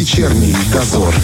Вечерний 0.00 0.56
дозор. 0.72 1.14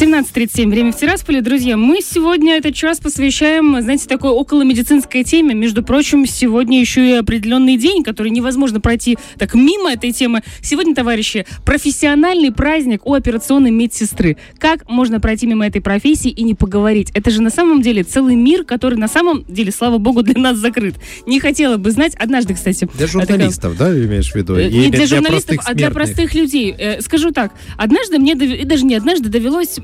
17.37, 0.00 0.68
время 0.68 0.92
в 0.92 0.96
Тирасполе. 0.96 1.40
Друзья, 1.42 1.76
мы 1.76 2.00
сегодня 2.02 2.56
этот 2.56 2.72
час 2.72 3.00
посвящаем, 3.00 3.82
знаете, 3.82 4.06
такой 4.06 4.30
около 4.30 4.62
медицинской 4.62 5.24
теме. 5.24 5.56
Между 5.56 5.82
прочим, 5.82 6.24
сегодня 6.24 6.78
еще 6.78 7.04
и 7.04 7.12
определенный 7.14 7.76
день, 7.76 8.04
который 8.04 8.30
невозможно 8.30 8.80
пройти 8.80 9.18
так 9.38 9.54
мимо 9.54 9.90
этой 9.90 10.12
темы. 10.12 10.42
Сегодня, 10.62 10.94
товарищи, 10.94 11.46
профессиональный 11.64 12.52
праздник 12.52 13.04
у 13.06 13.14
операционной 13.14 13.72
медсестры. 13.72 14.36
Как 14.58 14.88
можно 14.88 15.18
пройти 15.18 15.48
мимо 15.48 15.66
этой 15.66 15.80
профессии 15.80 16.30
и 16.30 16.44
не 16.44 16.54
поговорить? 16.54 17.10
Это 17.14 17.32
же 17.32 17.42
на 17.42 17.50
самом 17.50 17.82
деле 17.82 18.04
целый 18.04 18.36
мир, 18.36 18.62
который 18.62 19.00
на 19.00 19.08
самом 19.08 19.44
деле, 19.48 19.72
слава 19.72 19.98
богу, 19.98 20.22
для 20.22 20.40
нас 20.40 20.58
закрыт. 20.58 20.94
Не 21.26 21.40
хотела 21.40 21.76
бы 21.76 21.90
знать. 21.90 22.14
Однажды, 22.14 22.54
кстати... 22.54 22.88
Для 22.94 23.08
журналистов, 23.08 23.76
да, 23.76 23.90
имеешь 23.90 24.30
в 24.30 24.36
виду? 24.36 24.54
Э, 24.54 24.68
Не 24.68 24.78
Или 24.78 24.90
для 24.90 25.06
журналистов, 25.08 25.56
а 25.64 25.74
для 25.74 25.90
простых 25.90 26.36
людей. 26.36 26.72
Э, 26.78 27.00
Скажу 27.00 27.32
так, 27.32 27.52
однажды 27.76 28.20
мне, 28.20 28.34
и 28.34 28.64
даже 28.64 28.84
не 28.84 28.94
однажды, 28.94 29.28
довелось 29.28 29.80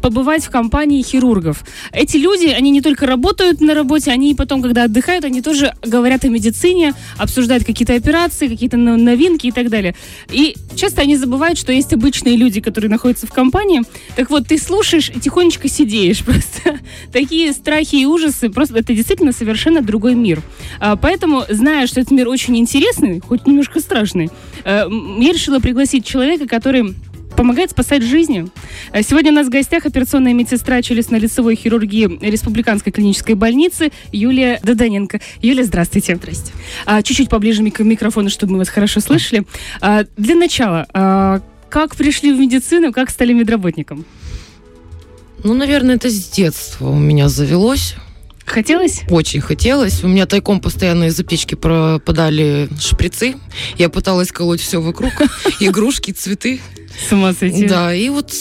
побывать 0.00 0.44
в 0.44 0.50
компании 0.50 1.02
хирургов. 1.02 1.64
Эти 1.92 2.16
люди, 2.16 2.46
они 2.46 2.70
не 2.70 2.80
только 2.80 3.06
работают 3.06 3.60
на 3.60 3.74
работе, 3.74 4.10
они 4.10 4.34
потом, 4.34 4.62
когда 4.62 4.84
отдыхают, 4.84 5.24
они 5.24 5.42
тоже 5.42 5.74
говорят 5.82 6.24
о 6.24 6.28
медицине, 6.28 6.94
обсуждают 7.18 7.64
какие-то 7.64 7.94
операции, 7.94 8.48
какие-то 8.48 8.76
но- 8.76 8.96
новинки 8.96 9.46
и 9.46 9.52
так 9.52 9.70
далее. 9.70 9.94
И 10.30 10.56
часто 10.74 11.02
они 11.02 11.16
забывают, 11.16 11.58
что 11.58 11.72
есть 11.72 11.92
обычные 11.92 12.36
люди, 12.36 12.60
которые 12.60 12.90
находятся 12.90 13.26
в 13.26 13.32
компании. 13.32 13.82
Так 14.16 14.30
вот, 14.30 14.48
ты 14.48 14.58
слушаешь 14.58 15.10
и 15.10 15.20
тихонечко 15.20 15.68
сидеешь 15.68 16.18
просто. 16.24 16.78
Такие 17.12 17.52
страхи 17.52 17.96
и 17.96 18.06
ужасы, 18.06 18.50
просто 18.50 18.78
это 18.78 18.94
действительно 18.94 19.32
совершенно 19.32 19.82
другой 19.82 20.14
мир. 20.14 20.42
А, 20.80 20.96
Поэтому, 20.96 21.44
зная, 21.50 21.86
что 21.86 22.00
этот 22.00 22.12
мир 22.12 22.28
очень 22.28 22.56
интересный, 22.56 23.20
хоть 23.20 23.46
немножко 23.46 23.80
страшный, 23.80 24.30
э, 24.64 24.88
я 25.20 25.32
решила 25.32 25.58
пригласить 25.58 26.06
человека, 26.06 26.46
который 26.48 26.94
помогает 27.36 27.70
спасать 27.70 28.02
жизни. 28.02 28.46
Э, 28.92 29.02
Сегодня 29.02 29.30
у 29.30 29.34
нас 29.34 29.46
в 29.46 29.50
гостях 29.50 29.86
операционная 29.86 30.32
медсестра 30.32 30.80
челюстно-лицевой 30.80 31.56
хирургии 31.56 32.18
Республиканской 32.20 32.92
клинической 32.92 33.34
больницы 33.34 33.92
Юлия 34.12 34.60
Доданенко. 34.62 35.20
Юлия, 35.40 35.64
здравствуйте. 35.64 36.16
Здрасте. 36.16 36.52
чуть-чуть 37.02 37.28
поближе 37.28 37.68
к 37.70 37.80
микрофону, 37.80 38.30
чтобы 38.30 38.52
мы 38.52 38.58
вас 38.58 38.68
хорошо 38.68 39.00
слышали. 39.00 39.44
А, 39.80 40.04
для 40.16 40.34
начала, 40.34 40.86
а, 40.92 41.40
как 41.68 41.96
пришли 41.96 42.32
в 42.32 42.38
медицину, 42.38 42.92
как 42.92 43.10
стали 43.10 43.32
медработником? 43.32 44.04
Ну, 45.42 45.54
наверное, 45.54 45.96
это 45.96 46.08
с 46.08 46.28
детства 46.30 46.88
у 46.88 46.96
меня 46.96 47.28
завелось. 47.28 47.96
Хотелось? 48.46 49.02
Очень 49.08 49.40
хотелось. 49.40 50.04
У 50.04 50.08
меня 50.08 50.26
тайком 50.26 50.60
постоянно 50.60 51.04
из 51.04 51.18
аптечки 51.18 51.54
пропадали 51.54 52.68
шприцы. 52.78 53.36
Я 53.78 53.88
пыталась 53.88 54.32
колоть 54.32 54.60
все 54.60 54.80
вокруг. 54.80 55.12
Игрушки, 55.60 56.10
цветы. 56.10 56.60
С 57.08 57.12
ума 57.12 57.32
сойти. 57.32 57.66
Да, 57.66 57.94
и 57.94 58.08
вот 58.08 58.32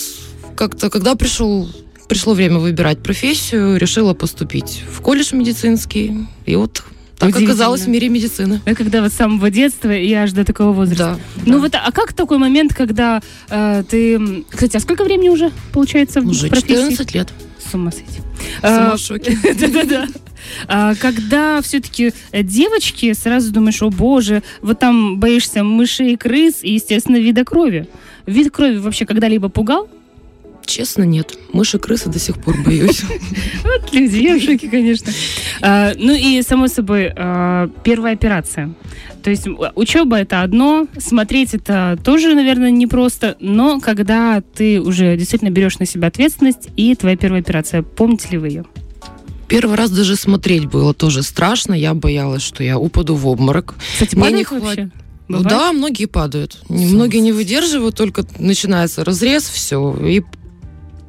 как-то, 0.56 0.90
когда 0.90 1.16
пришел, 1.16 1.70
пришло 2.08 2.34
время 2.34 2.60
выбирать 2.60 3.02
профессию, 3.02 3.78
решила 3.78 4.14
поступить 4.14 4.84
в 4.92 5.02
колледж 5.02 5.34
медицинский. 5.34 6.28
И 6.46 6.56
вот 6.56 6.84
так 7.18 7.36
оказалось 7.36 7.82
в 7.82 7.88
мире 7.88 8.10
медицины. 8.10 8.62
Да, 8.66 8.76
когда 8.76 9.02
вот 9.02 9.12
с 9.12 9.16
самого 9.16 9.50
детства 9.50 9.96
и 9.96 10.12
аж 10.14 10.34
до 10.34 10.44
такого 10.44 10.74
возраста. 10.74 11.18
Да. 11.38 11.44
Ну 11.46 11.54
да. 11.54 11.60
вот, 11.60 11.76
а 11.76 11.92
как 11.92 12.14
такой 12.14 12.38
момент, 12.38 12.74
когда 12.74 13.22
э, 13.50 13.84
ты... 13.90 14.44
Кстати, 14.50 14.76
а 14.78 14.80
сколько 14.80 15.04
времени 15.06 15.30
уже, 15.30 15.52
получается, 15.72 16.22
в 16.22 16.28
Уже 16.28 16.48
профессии? 16.48 16.74
14 16.74 17.14
лет. 17.14 17.30
С 17.74 17.76
ума 17.76 17.92
сойти. 17.92 18.22
Сама 18.62 18.94
А, 18.94 18.98
в 18.98 19.00
шоке. 19.00 19.36
Да-да-да. 19.60 20.08
А 20.68 20.94
Когда 20.94 21.60
все-таки 21.64 22.14
девочки, 22.32 23.14
сразу 23.14 23.52
думаешь, 23.52 23.82
о 23.82 23.90
боже, 23.90 24.44
вот 24.62 24.78
там 24.78 25.20
боишься 25.20 25.64
мышей 25.64 26.14
и 26.14 26.16
крыс 26.16 26.60
и, 26.62 26.74
естественно, 26.74 27.18
вида 27.18 27.44
крови. 27.44 27.88
Вид 28.28 28.52
крови 28.52 28.78
вообще 28.78 29.08
когда-либо 29.08 29.50
пугал? 29.50 29.90
Честно, 30.66 31.04
нет. 31.04 31.38
Мыши, 31.52 31.78
крысы 31.78 32.10
до 32.10 32.20
сих 32.20 32.42
пор 32.42 32.56
боюсь. 32.64 33.02
Вот 33.64 33.94
люди, 33.94 34.18
я 34.18 34.38
в 34.38 34.42
шоке, 34.42 34.70
конечно. 34.70 35.12
А, 35.62 35.94
ну 35.98 36.14
и, 36.14 36.42
само 36.42 36.68
собой, 36.68 37.12
а, 37.16 37.70
первая 37.84 38.14
операция. 38.14 38.74
То 39.24 39.30
есть 39.30 39.48
учеба 39.76 40.18
это 40.18 40.42
одно, 40.42 40.88
смотреть 40.98 41.54
это 41.54 41.98
тоже, 42.04 42.34
наверное, 42.36 42.72
непросто, 42.72 43.38
но 43.40 43.80
когда 43.80 44.42
ты 44.42 44.82
уже 44.82 45.16
действительно 45.18 45.50
берешь 45.50 45.80
на 45.80 45.86
себя 45.86 46.08
ответственность 46.10 46.70
и 46.76 46.94
твоя 46.96 47.16
первая 47.16 47.42
операция, 47.42 47.82
помните 47.84 48.28
ли 48.32 48.38
вы 48.38 48.48
ее? 48.50 48.66
Первый 49.48 49.76
раз 49.78 49.92
даже 49.92 50.16
смотреть 50.16 50.66
было 50.66 50.94
тоже 50.94 51.22
страшно. 51.24 51.74
Я 51.74 51.94
боялась, 51.94 52.42
что 52.42 52.64
я 52.64 52.78
упаду 52.80 53.16
в 53.16 53.28
обморок. 53.28 53.76
Кстати, 53.94 54.16
Мне 54.16 54.32
не 54.32 54.44
вообще? 54.44 54.90
Ну 55.30 55.38
Бывает? 55.38 55.48
да, 55.58 55.72
многие 55.74 56.06
падают. 56.06 56.58
Не- 56.70 56.88
С 56.88 56.92
Многие 56.92 57.20
не 57.20 57.32
выдерживают, 57.32 57.96
только 57.96 58.26
начинается 58.40 59.06
разрез, 59.06 59.44
все, 59.48 59.96
и 60.06 60.22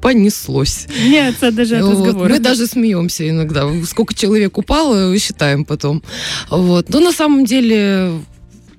понеслось. 0.04 0.86
Нет, 1.02 1.36
это 1.40 1.50
даже 1.50 1.78
от 1.78 1.94
Вот. 1.94 2.28
Мы 2.28 2.38
даже 2.38 2.66
смеемся 2.66 3.26
иногда. 3.26 3.66
Сколько 3.86 4.12
человек 4.12 4.58
упало, 4.58 5.18
считаем 5.18 5.64
потом. 5.64 6.02
Вот. 6.50 6.90
Но 6.90 7.00
на 7.00 7.10
самом 7.10 7.46
деле 7.46 8.12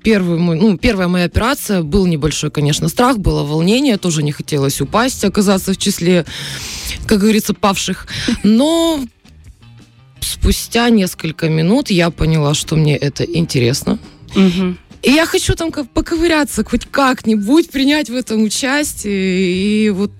первый 0.04 0.38
мой, 0.38 0.56
ну, 0.56 0.78
первая 0.78 1.08
моя 1.08 1.24
операция 1.24 1.82
был 1.82 2.06
небольшой, 2.06 2.52
конечно, 2.52 2.88
страх, 2.88 3.18
было 3.18 3.42
волнение, 3.42 3.96
тоже 3.96 4.22
не 4.22 4.30
хотелось 4.30 4.80
упасть, 4.80 5.24
оказаться 5.24 5.72
в 5.72 5.78
числе, 5.78 6.24
как 7.06 7.18
говорится, 7.18 7.54
павших. 7.54 8.06
Но 8.44 9.04
спустя 10.20 10.90
несколько 10.90 11.48
минут 11.48 11.90
я 11.90 12.10
поняла, 12.10 12.54
что 12.54 12.76
мне 12.76 12.96
это 12.96 13.24
интересно. 13.24 13.98
И 15.02 15.10
я 15.10 15.26
хочу 15.26 15.56
там 15.56 15.72
как 15.72 15.90
поковыряться, 15.90 16.62
хоть 16.62 16.86
как-нибудь 16.86 17.70
принять 17.70 18.10
в 18.10 18.14
этом 18.14 18.44
участие. 18.44 19.86
И 19.86 19.90
вот 19.90 20.12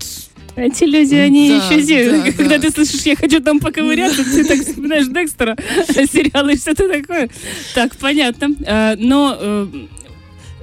Эти 0.57 0.85
люди, 0.85 1.13
они 1.13 1.49
Да, 1.49 1.73
еще 1.75 2.11
да, 2.11 2.31
когда 2.37 2.57
да. 2.57 2.63
ты 2.63 2.71
слышишь, 2.71 3.01
я 3.03 3.15
хочу 3.15 3.39
там 3.41 3.59
поковыряться, 3.59 4.23
ты 4.23 4.43
так 4.43 4.59
вспоминаешь 4.65 5.07
Декстера, 5.07 5.55
сериалы 5.87 6.53
и 6.53 6.57
что-то 6.57 6.89
такое. 6.89 7.29
Так, 7.75 7.95
понятно. 7.97 8.49
Э, 8.65 8.95
Но 8.97 9.37
э, 9.39 9.67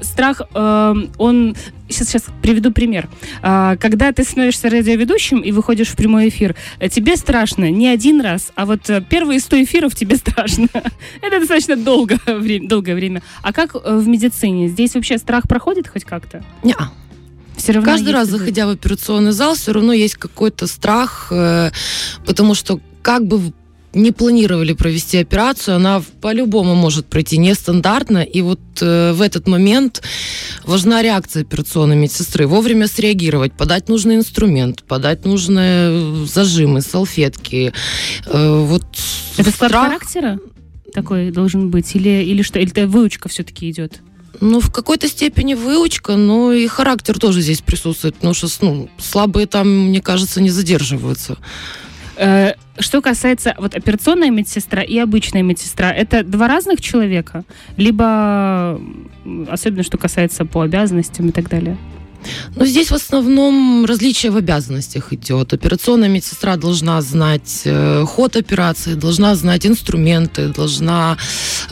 страх, 0.01 0.43
э, 0.53 0.95
он... 1.19 1.57
Сейчас, 1.87 2.09
сейчас 2.09 2.25
приведу 2.43 2.73
пример. 2.73 3.09
Когда 3.43 4.11
ты 4.11 4.25
становишься 4.25 4.71
радиоведущим 4.71 5.41
и 5.41 5.53
выходишь 5.53 5.89
в 5.89 5.97
прямой 5.97 6.31
эфир, 6.31 6.57
э, 6.81 6.89
тебе 6.89 7.15
страшно 7.17 7.71
не 7.71 7.89
один 7.89 8.23
раз, 8.23 8.53
а 8.57 8.65
вот 8.65 8.89
э, 8.89 9.03
первые 9.09 9.39
100 9.39 9.65
эфиров 9.65 9.95
тебе 9.95 10.17
страшно. 10.17 10.67
Это 11.21 11.39
достаточно 11.41 11.77
долго, 11.77 12.19
долгое 12.63 12.95
время. 12.95 13.23
А 13.43 13.53
как 13.53 13.77
э, 13.77 13.97
в 13.99 14.09
медицине? 14.09 14.69
Здесь 14.69 14.95
вообще 14.95 15.19
страх 15.19 15.47
проходит 15.47 15.87
хоть 15.87 16.05
как-то? 16.05 16.43
неа. 16.65 16.91
Все 17.65 17.73
равно 17.73 17.91
Каждый 17.91 18.13
раз, 18.13 18.29
заходя 18.29 18.67
в 18.67 18.71
операционный 18.71 19.33
зал, 19.33 19.55
все 19.55 19.73
равно 19.73 19.95
есть 19.95 20.17
какой-то 20.17 20.67
страх, 20.67 21.29
э, 21.31 21.71
потому 22.27 22.55
что 22.55 22.79
как 23.01 23.27
бы 23.27 23.41
не 23.95 24.13
планировали 24.13 24.75
провести 24.75 25.17
операцию, 25.17 25.77
она 25.77 26.03
по-любому 26.21 26.75
может 26.75 27.07
пройти 27.07 27.39
нестандартно, 27.39 28.19
и 28.19 28.43
вот 28.43 28.61
э, 28.83 29.13
в 29.13 29.23
этот 29.23 29.49
момент 29.49 30.03
важна 30.65 31.01
реакция 31.01 31.41
операционной 31.41 31.97
медсестры, 31.97 32.47
вовремя 32.47 32.87
среагировать, 32.87 33.55
подать 33.55 33.89
нужный 33.89 34.17
инструмент, 34.17 34.85
подать 34.85 35.25
нужные 35.25 35.89
э, 35.89 36.27
зажимы, 36.27 36.83
салфетки. 36.83 37.73
Э, 38.27 38.59
вот 38.63 38.85
Это 39.39 39.51
склад 39.51 39.71
страх- 39.71 39.87
характера 39.87 40.39
такой 40.93 41.31
должен 41.31 41.71
быть? 41.71 41.97
Или, 41.97 42.23
или 42.25 42.43
что? 42.43 42.59
Или 42.59 42.71
это 42.71 42.87
выучка 42.87 43.31
все-таки 43.31 43.71
идет? 43.71 44.03
Ну, 44.41 44.61
в 44.61 44.71
какой-то 44.71 45.09
степени 45.09 45.55
выучка, 45.55 46.17
но 46.17 46.53
и 46.53 46.67
характер 46.67 47.19
тоже 47.19 47.41
здесь 47.41 47.61
присутствует, 47.61 48.15
потому 48.17 48.35
что 48.35 48.49
ну, 48.61 48.89
слабые 48.99 49.47
там, 49.47 49.89
мне 49.89 50.01
кажется, 50.01 50.41
не 50.41 50.51
задерживаются. 50.51 51.39
Э, 52.17 52.55
Что 52.79 53.01
касается 53.01 53.55
вот 53.59 53.75
операционная 53.75 54.31
медсестра 54.31 54.83
и 54.83 54.99
обычная 54.99 55.43
медсестра, 55.43 55.93
это 55.93 56.23
два 56.25 56.49
разных 56.49 56.81
человека? 56.81 57.45
Либо, 57.77 58.81
особенно 59.49 59.83
что 59.83 59.99
касается 59.99 60.45
по 60.45 60.63
обязанностям 60.63 61.29
и 61.29 61.33
так 61.33 61.49
далее? 61.49 61.77
Но 62.57 62.67
здесь 62.67 62.91
в 62.91 62.95
основном 62.95 63.85
различие 63.85 64.33
в 64.33 64.37
обязанностях 64.37 65.13
идет. 65.13 65.53
Операционная 65.53 66.09
медсестра 66.09 66.57
должна 66.57 67.01
знать 67.03 67.63
э, 67.65 68.05
ход 68.07 68.37
операции, 68.37 68.95
должна 68.95 69.35
знать 69.35 69.67
инструменты, 69.67 70.49
должна 70.49 71.17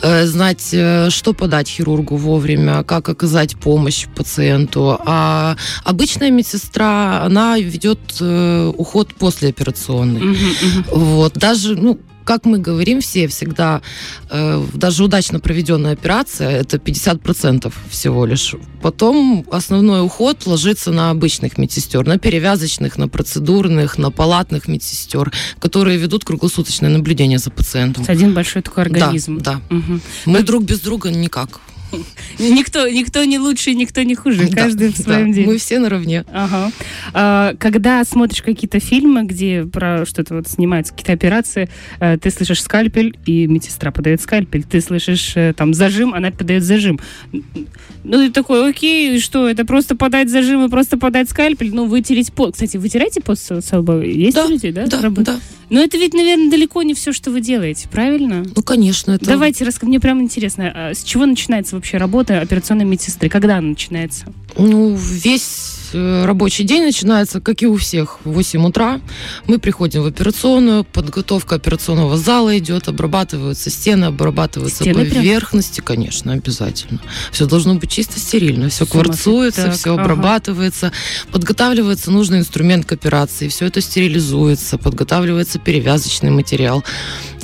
э, 0.01 0.25
знать, 0.25 0.69
э, 0.73 1.09
что 1.09 1.33
подать 1.33 1.67
хирургу 1.67 2.15
вовремя, 2.15 2.83
как 2.83 3.09
оказать 3.09 3.55
помощь 3.55 4.07
пациенту. 4.15 4.99
А 5.05 5.55
обычная 5.83 6.31
медсестра, 6.31 7.23
она 7.23 7.57
ведет 7.59 7.99
уход 8.21 9.13
послеоперационный. 9.15 10.21
Мгм, 10.21 10.35
мгм. 10.61 10.85
Вот, 10.91 11.33
даже, 11.33 11.75
ну, 11.75 11.99
как 12.23 12.45
мы 12.45 12.57
говорим 12.57 13.01
все 13.01 13.27
всегда, 13.27 13.81
э, 14.29 14.65
даже 14.73 15.03
удачно 15.03 15.39
проведенная 15.39 15.93
операция 15.93 16.49
это 16.49 16.77
50% 16.77 17.73
всего 17.89 18.25
лишь. 18.25 18.55
Потом 18.81 19.45
основной 19.51 20.05
уход 20.05 20.45
ложится 20.45 20.91
на 20.91 21.09
обычных 21.09 21.57
медсестер, 21.57 22.05
на 22.05 22.17
перевязочных, 22.17 22.97
на 22.97 23.07
процедурных, 23.07 23.97
на 23.97 24.11
палатных 24.11 24.67
медсестер, 24.67 25.31
которые 25.59 25.97
ведут 25.97 26.25
круглосуточное 26.25 26.89
наблюдение 26.89 27.39
за 27.39 27.51
пациентом. 27.51 28.05
Один 28.07 28.33
большой 28.33 28.61
такой 28.61 28.83
организм. 28.83 29.37
Да, 29.37 29.53
да. 29.69 29.75
Мгм. 29.75 30.01
Мы 30.25 30.43
друг 30.43 30.63
без 30.63 30.79
друга 30.79 31.09
никак. 31.09 31.61
Никто, 32.39 32.87
никто 32.89 33.23
не 33.23 33.39
лучше, 33.39 33.73
никто 33.73 34.01
не 34.03 34.15
хуже. 34.15 34.47
Да, 34.47 34.63
Каждый 34.63 34.89
в 34.89 34.97
да, 34.97 35.03
своем 35.03 35.31
деле. 35.31 35.47
Мы 35.47 35.57
все 35.57 35.79
наравне. 35.79 36.25
Ага. 36.31 36.71
А, 37.13 37.53
когда 37.59 38.03
смотришь 38.03 38.41
какие-то 38.41 38.79
фильмы, 38.79 39.23
где 39.23 39.65
про 39.65 40.05
что-то 40.05 40.35
вот 40.35 40.47
снимаются, 40.47 40.93
какие-то 40.93 41.13
операции, 41.13 41.69
э, 41.99 42.17
ты 42.17 42.31
слышишь 42.31 42.61
скальпель, 42.61 43.17
и 43.25 43.47
медсестра 43.47 43.91
подает 43.91 44.21
скальпель. 44.21 44.63
Ты 44.63 44.81
слышишь 44.81 45.33
э, 45.35 45.53
там 45.55 45.73
зажим, 45.73 46.13
она 46.13 46.31
подает 46.31 46.63
зажим. 46.63 46.99
Ну, 47.31 48.17
ты 48.17 48.31
такой, 48.31 48.69
окей, 48.69 49.19
что, 49.19 49.47
это 49.47 49.65
просто 49.65 49.95
подать 49.95 50.29
зажим 50.29 50.65
и 50.65 50.69
просто 50.69 50.97
подать 50.97 51.29
скальпель? 51.29 51.73
Ну, 51.73 51.85
вытереть 51.85 52.33
пот. 52.33 52.53
Кстати, 52.53 52.77
вытираете 52.77 53.21
пот 53.21 53.39
с 53.39 53.61
с 53.61 53.77
лба? 53.77 54.03
Есть 54.03 54.35
Да, 54.35 54.45
у 54.45 54.49
людей, 54.49 54.71
да? 54.71 54.87
Да, 54.87 55.09
да. 55.09 55.39
Но 55.73 55.81
это 55.81 55.97
ведь, 55.97 56.13
наверное, 56.13 56.51
далеко 56.51 56.83
не 56.83 56.93
все, 56.93 57.11
что 57.11 57.31
вы 57.31 57.41
делаете, 57.41 57.89
правильно? 57.91 58.45
Ну, 58.55 58.61
конечно, 58.61 59.13
это... 59.13 59.25
Давайте, 59.25 59.63
раска- 59.65 59.87
мне 59.87 59.99
прям 59.99 60.21
интересно, 60.21 60.71
а 60.73 60.93
с 60.93 61.03
чего 61.03 61.25
начинается 61.25 61.75
вообще 61.75 61.97
работа 61.97 62.41
операционной 62.41 62.85
медсестры? 62.85 63.27
Когда 63.27 63.57
она 63.57 63.69
начинается? 63.69 64.25
Ну, 64.55 64.95
весь 64.95 65.82
рабочий 65.93 66.63
день 66.63 66.83
начинается, 66.83 67.39
как 67.39 67.61
и 67.61 67.67
у 67.67 67.75
всех, 67.77 68.19
в 68.23 68.31
8 68.31 68.65
утра. 68.65 69.01
Мы 69.47 69.59
приходим 69.59 70.03
в 70.03 70.05
операционную, 70.05 70.83
подготовка 70.83 71.55
операционного 71.55 72.17
зала 72.17 72.57
идет, 72.57 72.87
обрабатываются 72.87 73.69
стены, 73.69 74.05
обрабатываются 74.05 74.83
Стены 74.83 75.05
прям? 75.05 75.15
поверхности, 75.15 75.81
конечно, 75.81 76.33
обязательно. 76.33 76.99
Все 77.31 77.45
должно 77.45 77.75
быть 77.75 77.91
чисто 77.91 78.19
стерильно, 78.19 78.69
все 78.69 78.85
кварцуется. 78.85 79.63
Так, 79.63 79.75
все 79.75 79.93
ага. 79.93 80.03
обрабатывается, 80.03 80.91
подготавливается 81.31 82.11
нужный 82.11 82.39
инструмент 82.39 82.85
к 82.85 82.91
операции, 82.91 83.47
все 83.47 83.65
это 83.65 83.81
стерилизуется, 83.81 84.77
подготавливается 84.77 85.59
перевязочный 85.59 86.31
материал, 86.31 86.83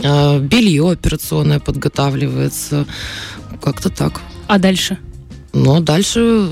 э, 0.01 0.39
белье 0.39 0.91
операционное 0.91 1.59
подготавливается, 1.59 2.85
как-то 3.61 3.89
так. 3.89 4.21
А 4.47 4.57
дальше? 4.57 4.97
Но 5.53 5.79
дальше... 5.79 6.47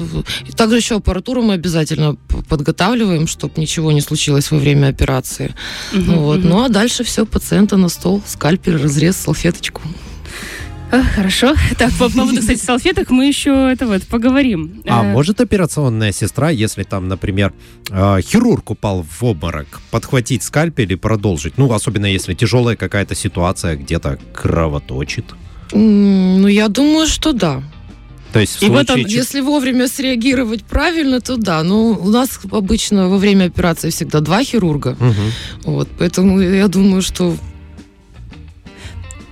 и 0.47 0.51
Также 0.51 0.77
еще 0.77 0.95
аппаратуру 0.95 1.41
мы 1.41 1.53
обязательно 1.53 2.15
подготавливаем, 2.49 3.27
чтобы 3.27 3.53
ничего 3.57 3.91
не 3.91 4.01
случилось 4.01 4.51
во 4.51 4.57
время 4.57 4.87
операции. 4.87 5.53
Ну 5.91 6.19
вот. 6.21 6.39
мгм. 6.39 6.49
Ну 6.49 6.63
а 6.63 6.69
дальше 6.69 7.03
все, 7.03 7.25
пациента 7.25 7.77
на 7.77 7.89
стол, 7.89 8.21
скальпель, 8.25 8.77
разрез, 8.77 9.17
салфеточку. 9.17 9.81
А, 10.89 11.03
Хорошо. 11.03 11.53
Так, 11.77 11.91
по 11.93 12.09
поводу, 12.09 12.39
кстати, 12.39 12.59
салфеток 12.63 13.09
мы 13.09 13.25
еще 13.25 13.69
это 13.71 13.85
вот 13.87 14.03
поговорим. 14.03 14.81
А 14.87 15.03
Э, 15.03 15.11
может 15.11 15.41
операционная 15.41 16.13
сестра, 16.13 16.49
если 16.49 16.83
там, 16.83 17.09
например, 17.09 17.53
э, 17.89 18.21
хирург 18.21 18.69
упал 18.69 19.03
в 19.03 19.23
обморок, 19.23 19.81
подхватить 19.91 20.43
скальпель 20.43 20.93
и 20.93 20.95
продолжить? 20.95 21.57
Ну, 21.57 21.71
особенно 21.73 22.05
если 22.05 22.33
тяжелая 22.35 22.77
какая-то 22.77 23.15
ситуация, 23.15 23.75
где-то 23.75 24.17
кровоточит. 24.33 25.25
Ну, 25.73 26.47
я 26.47 26.69
думаю, 26.69 27.07
что 27.07 27.33
да. 27.33 27.61
То 28.37 28.41
есть 28.41 28.53
в 28.57 28.63
И 28.63 28.67
случае... 28.67 29.03
он, 29.03 29.09
чё- 29.09 29.17
Если 29.17 29.41
вовремя 29.41 29.87
среагировать 29.87 30.63
правильно, 30.63 31.21
то 31.21 31.37
да. 31.37 31.63
Ну, 31.63 31.97
у 31.99 32.09
нас 32.09 32.39
обычно 32.51 33.09
во 33.09 33.17
время 33.17 33.45
операции 33.45 33.89
всегда 33.89 34.19
два 34.19 34.43
хирурга. 34.43 34.95
Мгм. 34.99 35.31
Вот, 35.63 35.89
поэтому 35.97 36.39
я 36.39 36.67
думаю, 36.67 37.01
что 37.01 37.35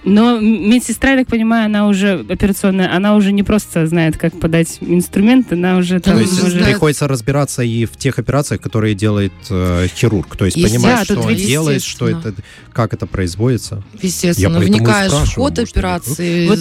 Но 0.06 0.40
медсестра, 0.40 1.12
я 1.12 1.18
так 1.18 1.28
понимаю, 1.28 1.66
она 1.66 1.88
уже 1.88 2.26
операционная, 2.30 2.96
она 2.96 3.16
уже 3.16 3.32
не 3.32 3.44
просто 3.44 3.88
знает, 3.88 4.18
как 4.18 4.40
подать 4.40 4.78
инструмент, 4.82 5.52
она 5.52 5.78
уже 5.78 6.00
там 6.00 6.16
То 6.16 6.22
есть 6.22 6.44
уже... 6.44 6.64
приходится 6.64 7.08
разбираться 7.08 7.64
и 7.64 7.86
в 7.86 7.98
тех 7.98 8.20
операциях, 8.20 8.62
которые 8.62 8.96
делает 8.96 9.34
э, 9.50 9.88
хирург. 9.96 10.36
То 10.36 10.46
есть 10.46 10.58
тут 10.60 10.72
что 11.04 11.22
он 11.22 11.36
делает, 11.36 11.84
что 11.84 12.08
это, 12.08 12.34
как 12.74 12.94
это 12.94 13.06
производится. 13.08 13.84
естественно, 14.02 14.58
и 14.58 14.66
вникаешь 14.66 15.12
в 15.12 15.36
ход 15.36 15.58
может, 15.58 15.78
операции, 15.78 16.48
Вот- 16.48 16.60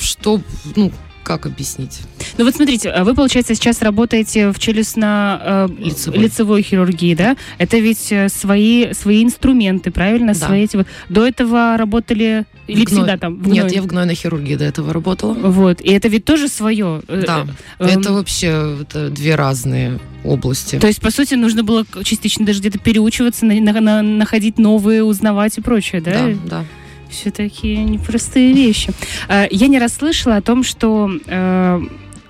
что, 0.00 0.40
ну, 0.76 0.92
как 1.24 1.46
объяснить? 1.46 2.00
Ну 2.38 2.44
вот 2.44 2.54
смотрите, 2.54 2.90
а 2.90 3.02
вы, 3.02 3.14
получается, 3.14 3.54
сейчас 3.54 3.82
работаете 3.82 4.50
в 4.52 4.58
челюстно 4.58 5.68
э, 5.68 5.68
Лицевой. 6.14 6.62
хирургии, 6.62 7.14
да? 7.14 7.36
Это 7.58 7.78
ведь 7.78 8.12
э, 8.12 8.28
свои, 8.28 8.92
свои 8.92 9.24
инструменты, 9.24 9.90
правильно? 9.90 10.34
Да. 10.34 10.46
Свои 10.46 10.64
эти 10.64 10.76
вот. 10.76 10.86
До 11.08 11.26
этого 11.26 11.76
работали 11.76 12.44
или 12.66 12.84
В 12.84 12.88
гной- 12.88 12.96
всегда 12.98 13.16
там? 13.16 13.36
в 13.38 13.48
Нет, 13.48 13.72
я 13.72 13.82
в 13.82 13.86
гнойной 13.86 14.14
хирургии 14.14 14.54
до 14.56 14.64
этого 14.64 14.92
работала. 14.92 15.32
Вот. 15.34 15.80
И 15.80 15.90
это 15.90 16.08
ведь 16.08 16.24
тоже 16.24 16.48
свое. 16.48 17.02
э, 17.08 17.24
Да, 17.26 17.46
э, 17.78 17.86
это 17.86 18.08
эм, 18.10 18.14
вообще 18.14 18.78
это 18.82 19.08
две 19.10 19.34
разные 19.34 19.98
области. 20.24 20.78
То 20.78 20.86
есть, 20.86 21.00
по 21.00 21.10
сути, 21.10 21.34
нужно 21.34 21.62
было 21.64 21.84
частично 22.04 22.46
даже 22.46 22.60
где-то 22.60 22.78
переучиваться, 22.78 23.44
на- 23.46 23.54
на- 23.60 23.80
на- 23.80 24.02
находить 24.02 24.58
новые, 24.58 25.02
узнавать 25.04 25.58
и 25.58 25.60
прочее, 25.60 26.00
да? 26.00 26.28
Да, 26.28 26.34
да. 26.48 26.64
Все 27.14 27.30
такие 27.30 27.76
непростые 27.84 28.52
вещи. 28.52 28.92
Э, 29.28 29.46
Я 29.50 29.68
не 29.68 29.78
раз 29.78 29.94
слышала 29.94 30.36
о 30.36 30.42
том, 30.42 30.64
что 30.64 31.08
э, 31.26 31.80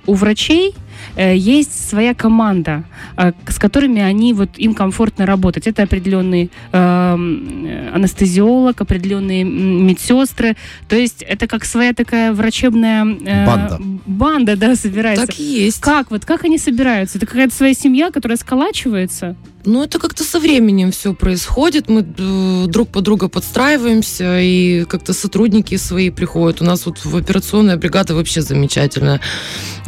у 0.07 0.15
врачей 0.15 0.75
есть 1.17 1.89
своя 1.89 2.15
команда, 2.15 2.85
э, 3.17 3.33
с 3.49 3.59
которыми 3.59 4.01
они 4.03 4.33
вот 4.35 4.51
им 4.57 4.75
комфортно 4.75 5.27
работать. 5.27 5.67
Это 5.67 5.83
определенный 5.83 6.51
эм, 6.73 7.67
э, 7.67 7.91
анестезиолог, 7.95 8.81
определенные 8.81 9.45
медсестры. 9.45 10.57
То 10.89 10.97
есть 10.97 11.23
это 11.23 11.47
как 11.47 11.65
своя 11.65 11.93
такая 11.93 12.33
врачебная 12.33 13.05
э, 13.05 13.47
Банда. 13.47 13.81
банда, 14.07 14.57
да, 14.57 14.77
собирается. 14.77 15.27
Так 15.27 15.39
и 15.39 15.43
есть. 15.43 15.81
Как 15.81 16.11
вот, 16.11 16.25
как 16.25 16.45
они 16.45 16.59
собираются? 16.59 17.19
Это 17.19 17.27
какая-то 17.27 17.55
своя 17.55 17.75
семья, 17.75 18.11
которая 18.11 18.37
сколачивается? 18.39 19.37
Ну, 19.67 19.83
это 19.83 19.99
как-то 19.99 20.25
со 20.25 20.41
временем 20.41 20.91
все 20.93 21.15
происходит. 21.15 21.89
Мы 21.89 22.05
э, 22.19 22.67
друг 22.69 22.91
под 22.91 23.05
друга 23.05 23.29
подстраиваемся, 23.29 24.39
и 24.41 24.85
как-то 24.85 25.15
сотрудники 25.15 25.77
свои 25.77 26.11
приходят. 26.11 26.61
У 26.61 26.65
нас 26.65 26.85
вот 26.85 27.05
в 27.05 27.17
операционная 27.17 27.79
бригада 27.79 28.15
вообще 28.15 28.43
замечательная. 28.43 29.21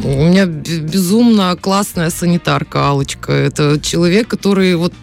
У 0.03 0.07
меня 0.07 0.47
б- 0.47 0.63
безумно 1.07 1.55
классная 1.55 2.09
санитарка 2.09 2.89
Алочка. 2.89 3.31
Это 3.31 3.79
человек, 3.81 4.27
который 4.27 4.75
вот 4.75 4.93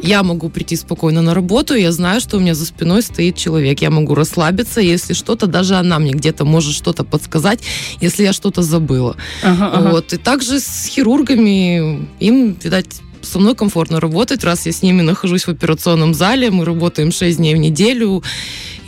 я 0.00 0.22
могу 0.22 0.48
прийти 0.48 0.76
спокойно 0.76 1.22
на 1.22 1.34
работу, 1.34 1.74
я 1.74 1.90
знаю, 1.90 2.20
что 2.20 2.36
у 2.36 2.40
меня 2.40 2.54
за 2.54 2.64
спиной 2.64 3.02
стоит 3.02 3.36
человек. 3.36 3.82
Я 3.82 3.90
могу 3.90 4.14
расслабиться, 4.14 4.80
если 4.80 5.12
что-то, 5.12 5.48
даже 5.48 5.74
она 5.74 5.98
мне 5.98 6.12
где-то 6.12 6.44
может 6.44 6.72
что-то 6.72 7.02
подсказать, 7.02 7.60
если 8.00 8.22
я 8.22 8.32
что-то 8.32 8.62
забыла. 8.62 9.16
Ага, 9.42 9.72
ага. 9.72 9.90
Вот. 9.90 10.12
И 10.12 10.18
также 10.18 10.60
с 10.60 10.86
хирургами 10.86 12.06
им, 12.20 12.56
видать, 12.62 13.00
со 13.20 13.40
мной 13.40 13.56
комфортно 13.56 13.98
работать, 13.98 14.44
раз 14.44 14.66
я 14.66 14.72
с 14.72 14.82
ними 14.82 15.02
нахожусь 15.02 15.46
в 15.46 15.48
операционном 15.48 16.14
зале, 16.14 16.50
мы 16.50 16.64
работаем 16.64 17.10
6 17.10 17.38
дней 17.38 17.54
в 17.54 17.58
неделю, 17.58 18.22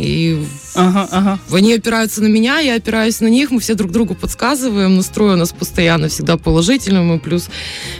и 0.02 0.44
Ага, 0.74 1.08
ага. 1.10 1.38
они 1.52 1.74
опираются 1.74 2.22
на 2.22 2.26
меня, 2.26 2.58
я 2.58 2.74
опираюсь 2.76 3.20
на 3.20 3.28
них, 3.28 3.50
мы 3.50 3.60
все 3.60 3.74
друг 3.74 3.92
другу 3.92 4.14
подсказываем, 4.14 4.96
настрой 4.96 5.34
у 5.34 5.36
нас 5.36 5.52
постоянно 5.52 6.08
всегда 6.08 6.36
положительный, 6.36 7.02
мы 7.02 7.18
плюс 7.18 7.48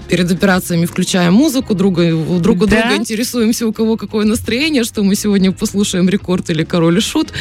перед 0.08 0.30
операциями 0.30 0.86
включаем 0.86 1.34
музыку, 1.34 1.74
друга, 1.74 2.10
друг 2.40 2.62
у 2.62 2.66
Да? 2.66 2.80
друга 2.80 2.96
интересуемся, 2.96 3.66
у 3.66 3.72
кого 3.72 3.96
какое 3.96 4.24
настроение, 4.24 4.84
что 4.84 5.02
мы 5.02 5.14
сегодня 5.14 5.52
послушаем 5.52 6.08
рекорд 6.08 6.50
или 6.50 6.64
король 6.64 6.98
и 6.98 7.00
шут, 7.00 7.32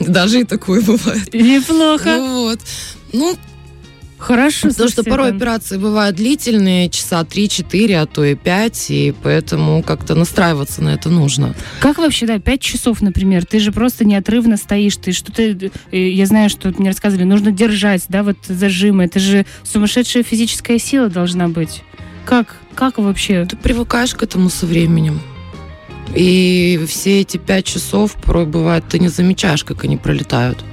даже 0.00 0.40
и 0.40 0.44
такое 0.44 0.80
бывает. 0.80 1.32
Неплохо. 1.34 2.16
Ну 2.16 2.42
вот. 2.42 2.60
Ну, 3.12 3.36
Хорошо. 4.18 4.68
Потому 4.68 4.72
что 4.72 4.96
слушайте, 4.96 5.10
порой 5.10 5.30
операции 5.30 5.76
бывают 5.76 6.16
длительные, 6.16 6.90
часа 6.90 7.22
3-4, 7.22 7.94
а 7.94 8.06
то 8.06 8.24
и 8.24 8.34
5, 8.34 8.90
и 8.90 9.14
поэтому 9.22 9.82
как-то 9.82 10.14
настраиваться 10.14 10.82
на 10.82 10.90
это 10.90 11.08
нужно. 11.08 11.54
Как 11.80 11.98
вообще, 11.98 12.26
да, 12.26 12.38
пять 12.38 12.60
часов, 12.60 13.00
например, 13.00 13.46
ты 13.46 13.60
же 13.60 13.72
просто 13.72 14.04
неотрывно 14.04 14.56
стоишь, 14.56 14.96
ты 14.96 15.12
что-то, 15.12 15.42
э, 15.42 15.70
я 15.92 16.26
знаю, 16.26 16.50
что 16.50 16.72
мне 16.76 16.90
рассказывали, 16.90 17.24
нужно 17.24 17.52
держать, 17.52 18.04
да, 18.08 18.22
вот 18.22 18.36
зажимы, 18.46 19.04
это 19.04 19.20
же 19.20 19.46
сумасшедшая 19.62 20.24
физическая 20.24 20.78
сила 20.78 21.08
должна 21.08 21.48
быть. 21.48 21.82
Как, 22.24 22.56
как 22.74 22.98
вообще? 22.98 23.46
Ты 23.46 23.56
привыкаешь 23.56 24.14
к 24.14 24.22
этому 24.22 24.50
со 24.50 24.66
временем. 24.66 25.20
И 26.14 26.80
все 26.88 27.20
эти 27.20 27.36
пять 27.36 27.66
часов 27.66 28.14
порой 28.22 28.46
бывает, 28.46 28.84
ты 28.88 28.98
не 28.98 29.08
замечаешь, 29.08 29.64
как 29.64 29.84
они 29.84 29.96
пролетают. 29.96 30.64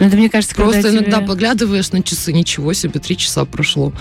Ну, 0.00 0.06
это, 0.06 0.16
мне 0.16 0.28
кажется, 0.30 0.54
Просто 0.54 0.90
иногда 0.90 1.18
тебе- 1.18 1.26
поглядываешь 1.26 1.90
на 1.92 2.02
часы, 2.02 2.32
ничего 2.32 2.72
себе, 2.72 3.00
три 3.00 3.16
часа 3.16 3.44
прошло. 3.44 3.92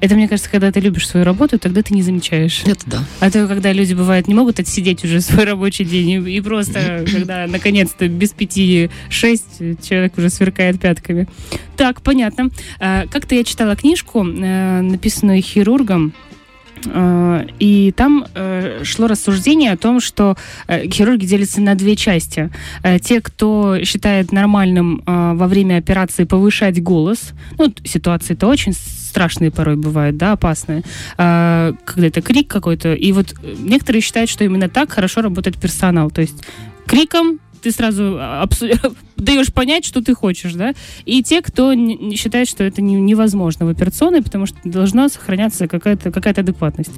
Это, 0.00 0.14
мне 0.14 0.26
кажется, 0.26 0.50
когда 0.50 0.72
ты 0.72 0.80
любишь 0.80 1.06
свою 1.06 1.26
работу, 1.26 1.58
тогда 1.58 1.82
ты 1.82 1.92
не 1.92 2.00
замечаешь. 2.02 2.62
Это 2.64 2.80
да. 2.86 3.04
А 3.20 3.30
то, 3.30 3.46
когда 3.46 3.72
люди, 3.72 3.92
бывают, 3.92 4.26
не 4.26 4.34
могут 4.34 4.58
отсидеть 4.58 5.04
уже 5.04 5.20
свой 5.20 5.44
рабочий 5.44 5.84
день, 5.84 6.10
и, 6.10 6.36
и 6.36 6.40
просто, 6.40 7.04
когда, 7.12 7.46
наконец-то, 7.46 8.08
без 8.08 8.30
пяти 8.30 8.88
шесть, 9.10 9.58
человек 9.86 10.16
уже 10.16 10.30
сверкает 10.30 10.80
пятками. 10.80 11.26
Так, 11.76 12.00
понятно. 12.00 12.48
А, 12.80 13.06
Как-то 13.10 13.34
я 13.34 13.44
читала 13.44 13.76
книжку, 13.76 14.24
э, 14.26 14.80
написанную 14.80 15.42
хирургом, 15.42 16.14
и 17.58 17.92
там 17.96 18.24
э, 18.34 18.82
шло 18.84 19.06
рассуждение 19.06 19.72
о 19.72 19.76
том, 19.76 20.00
что 20.00 20.36
э, 20.66 20.88
хирурги 20.88 21.26
делятся 21.26 21.60
на 21.60 21.74
две 21.74 21.96
части. 21.96 22.50
Э, 22.82 22.98
Те, 22.98 23.20
кто 23.20 23.78
считает 23.84 24.32
нормальным 24.32 25.02
э, 25.06 25.32
во 25.34 25.46
время 25.46 25.78
операции 25.78 26.24
повышать 26.24 26.82
голос, 26.82 27.32
ну, 27.58 27.68
т- 27.68 27.86
ситуации-то 27.88 28.46
очень 28.48 28.72
страшные 28.72 29.50
порой 29.50 29.76
бывают, 29.76 30.16
да, 30.16 30.32
опасные, 30.32 30.82
когда 31.16 32.06
это 32.06 32.22
крик 32.22 32.48
какой-то. 32.48 32.94
И 32.94 33.12
вот 33.12 33.34
э, 33.42 33.54
некоторые 33.58 34.00
считают, 34.02 34.30
что 34.30 34.44
именно 34.44 34.68
так 34.68 34.90
хорошо 34.92 35.20
работает 35.22 35.58
персонал. 35.58 36.10
То 36.10 36.22
есть 36.22 36.42
криком 36.86 37.38
ты 37.62 37.70
сразу 37.70 38.02
обсу- 38.18 38.96
даешь 39.16 39.52
понять, 39.52 39.84
что 39.84 40.02
ты 40.02 40.14
хочешь, 40.14 40.52
да, 40.54 40.74
и 41.04 41.22
те, 41.22 41.40
кто 41.42 41.72
не- 41.74 42.16
считает, 42.16 42.48
что 42.48 42.64
это 42.64 42.82
не- 42.82 42.94
невозможно 43.00 43.66
в 43.66 43.68
операционной, 43.68 44.22
потому 44.22 44.46
что 44.46 44.56
должна 44.64 45.08
сохраняться 45.08 45.68
какая-то 45.68 46.10
какая 46.10 46.34
адекватность. 46.34 46.90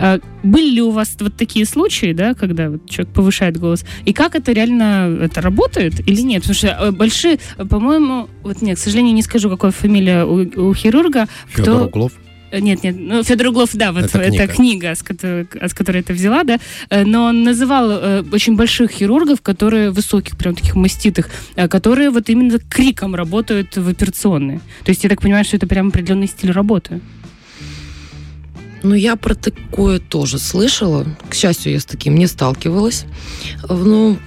А, 0.00 0.20
Были 0.44 0.70
ли 0.76 0.80
у 0.82 0.90
вас 0.90 1.16
вот 1.18 1.36
такие 1.36 1.66
случаи, 1.66 2.12
да, 2.12 2.34
когда 2.34 2.70
вот 2.70 2.88
человек 2.88 3.12
повышает 3.12 3.56
голос? 3.58 3.84
И 4.04 4.12
как 4.12 4.36
это 4.36 4.52
реально 4.52 5.18
это 5.22 5.40
работает 5.40 6.00
или 6.08 6.20
нет? 6.20 6.42
Потому 6.42 6.54
что 6.54 6.68
э, 6.68 6.90
большие, 6.92 7.38
по-моему, 7.68 8.28
вот 8.44 8.62
нет, 8.62 8.78
к 8.78 8.80
сожалению, 8.80 9.14
не 9.14 9.22
скажу, 9.22 9.50
какая 9.50 9.72
фамилия 9.72 10.24
у, 10.24 10.68
у 10.70 10.74
хирурга. 10.74 11.26
кто- 11.52 11.62
Федор 11.64 11.82
Углов. 11.88 12.12
Э, 12.50 12.60
Нет, 12.60 12.82
нет, 12.82 12.96
ну, 12.98 13.22
Федор 13.22 13.48
Углов, 13.48 13.70
да, 13.74 13.92
вот 13.92 14.04
Это 14.04 14.18
это, 14.18 14.46
книга. 14.46 14.54
книга, 14.54 14.94
с 14.94 15.02
которой, 15.02 15.46
с 15.60 15.74
которой 15.74 16.00
это 16.00 16.12
взяла, 16.12 16.44
да, 16.44 16.58
Э, 16.90 17.04
но 17.04 17.24
он 17.24 17.42
называл 17.44 17.90
э, 17.90 18.22
очень 18.32 18.56
больших 18.56 18.90
хирургов, 18.90 19.40
которые 19.42 19.90
высоких, 19.90 20.36
прям 20.36 20.54
таких 20.54 20.74
маститых, 20.76 21.28
э, 21.56 21.68
которые 21.68 22.10
вот 22.10 22.28
именно 22.28 22.58
криком 22.58 23.14
работают 23.14 23.76
в 23.76 23.88
операционной. 23.88 24.58
То 24.84 24.90
есть 24.90 25.04
я 25.04 25.10
так 25.10 25.20
понимаю, 25.20 25.44
что 25.44 25.56
это 25.56 25.66
прям 25.66 25.88
определенный 25.88 26.26
стиль 26.28 26.50
работы. 26.50 27.00
Ну, 28.82 28.94
я 28.94 29.16
про 29.16 29.34
такое 29.34 29.98
тоже 29.98 30.38
слышала. 30.38 31.04
К 31.28 31.34
счастью, 31.34 31.72
я 31.72 31.80
с 31.80 31.84
таким 31.84 32.14
не 32.14 32.26
сталкивалась. 32.28 33.06
Ну, 33.68 34.18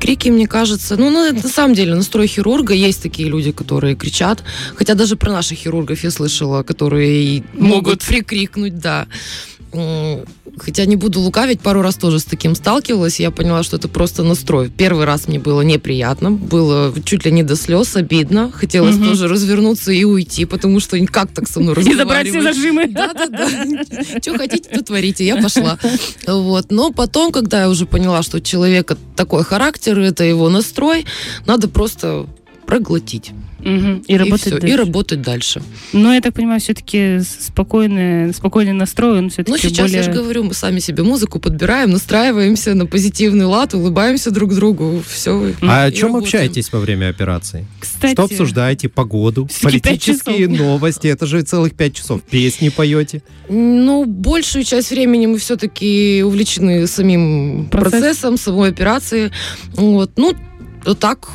крики, 0.00 0.28
мне 0.28 0.46
кажется, 0.46 0.96
ну, 0.96 1.10
на, 1.10 1.32
на 1.32 1.48
самом 1.48 1.74
деле, 1.74 1.94
настрой 1.94 2.26
хирурга 2.26 2.74
есть 2.74 3.02
такие 3.02 3.28
люди, 3.28 3.52
которые 3.52 3.96
кричат. 3.96 4.42
Хотя 4.74 4.94
даже 4.94 5.16
про 5.16 5.32
наших 5.32 5.58
хирургов 5.58 6.02
я 6.04 6.10
слышала, 6.10 6.62
которые 6.62 7.22
и 7.22 7.44
могут 7.54 8.04
прикрикнуть, 8.04 8.78
да. 8.78 9.06
Хотя 10.56 10.84
не 10.84 10.94
буду 10.96 11.20
лукавить, 11.20 11.60
пару 11.60 11.82
раз 11.82 11.96
тоже 11.96 12.20
с 12.20 12.24
таким 12.24 12.54
сталкивалась, 12.54 13.18
я 13.18 13.30
поняла, 13.30 13.62
что 13.64 13.76
это 13.76 13.88
просто 13.88 14.22
настрой. 14.22 14.70
Первый 14.70 15.04
раз 15.04 15.26
мне 15.26 15.38
было 15.40 15.62
неприятно, 15.62 16.30
было 16.30 16.94
чуть 17.04 17.24
ли 17.24 17.32
не 17.32 17.42
до 17.42 17.56
слез, 17.56 17.96
обидно. 17.96 18.52
Хотелось 18.52 18.94
Мгм. 18.96 19.08
тоже 19.08 19.26
развернуться 19.28 19.90
и 19.90 20.04
уйти, 20.04 20.44
потому 20.44 20.78
что 20.80 20.98
как 21.06 21.32
так 21.32 21.48
со 21.48 21.60
мной 21.60 21.74
И 21.84 21.94
забрать 21.94 22.28
все 22.28 22.38
разговаривать? 22.38 22.54
зажимы. 22.56 22.86
Да-да-да. 22.88 24.20
Что 24.22 24.38
хотите, 24.38 24.68
то 24.70 24.84
творите. 24.84 25.26
Я 25.26 25.42
пошла. 25.42 25.78
Вот. 26.26 26.70
Но 26.70 26.92
потом, 26.92 27.32
когда 27.32 27.62
я 27.62 27.68
уже 27.68 27.86
поняла, 27.86 28.22
что 28.22 28.36
у 28.36 28.40
человека 28.40 28.96
такой 29.16 29.42
характер, 29.44 29.98
это 29.98 30.22
его 30.24 30.48
настрой, 30.50 31.04
надо 31.46 31.68
просто 31.68 32.26
проглотить. 32.66 33.32
Мгм. 33.64 34.04
И 34.06 34.12
И, 34.12 34.16
работать 34.16 34.46
всё, 34.46 34.56
и 34.58 34.60
дальше. 34.60 34.76
работать 34.76 35.22
дальше. 35.22 35.62
Но 35.92 36.12
я 36.14 36.20
так 36.20 36.34
понимаю, 36.34 36.60
все-таки 36.60 37.20
спокойный, 37.20 38.32
спокойный 38.34 38.72
настрой, 38.72 39.18
он 39.18 39.30
все-таки 39.30 39.50
Ну, 39.52 39.56
сейчас, 39.58 39.86
более... 39.86 39.96
я 39.96 40.02
же 40.02 40.12
говорю, 40.12 40.44
мы 40.44 40.54
сами 40.54 40.80
себе 40.80 41.02
музыку 41.02 41.40
подбираем, 41.40 41.90
настраиваемся 41.90 42.74
на 42.74 42.86
позитивный 42.86 43.46
лад, 43.46 43.74
улыбаемся 43.74 44.30
друг 44.30 44.54
другу. 44.54 45.02
Все. 45.08 45.52
А 45.62 45.84
о 45.84 45.88
и 45.88 45.92
чем 45.94 46.08
работаем. 46.08 46.24
общаетесь 46.24 46.72
во 46.72 46.80
время 46.80 47.08
операции? 47.08 47.66
Кстати, 47.80 48.12
Что 48.12 48.24
обсуждаете? 48.24 48.88
Погоду, 48.88 49.48
политические 49.62 50.48
новости. 50.48 51.06
Это 51.08 51.26
же 51.26 51.42
целых 51.42 51.74
пять 51.74 51.94
часов. 51.94 52.22
Песни 52.22 52.68
поете. 52.68 53.22
Ну, 53.48 54.04
большую 54.04 54.64
часть 54.64 54.90
времени 54.90 55.26
мы 55.26 55.38
все-таки 55.38 56.22
увлечены 56.24 56.86
самим 56.86 57.68
Процесс. 57.70 57.90
процессом, 57.92 58.36
самой 58.36 58.70
операции. 58.70 59.30
Вот. 59.74 60.12
Ну, 60.16 60.34
вот 60.84 60.98
так 60.98 61.28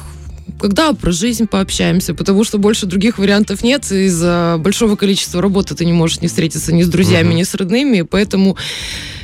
когда 0.59 0.93
про 0.93 1.11
жизнь 1.11 1.47
пообщаемся, 1.47 2.13
потому 2.13 2.43
что 2.43 2.57
больше 2.57 2.85
других 2.85 3.17
вариантов 3.17 3.63
нет. 3.63 3.89
Из-за 3.91 4.57
большого 4.59 4.95
количества 4.95 5.41
работы 5.41 5.75
ты 5.75 5.85
не 5.85 5.93
можешь 5.93 6.21
не 6.21 6.27
встретиться 6.27 6.73
ни 6.73 6.83
с 6.83 6.87
друзьями, 6.89 7.29
Мгм. 7.29 7.37
ни 7.37 7.43
с 7.43 7.53
родными, 7.55 8.01
поэтому 8.01 8.57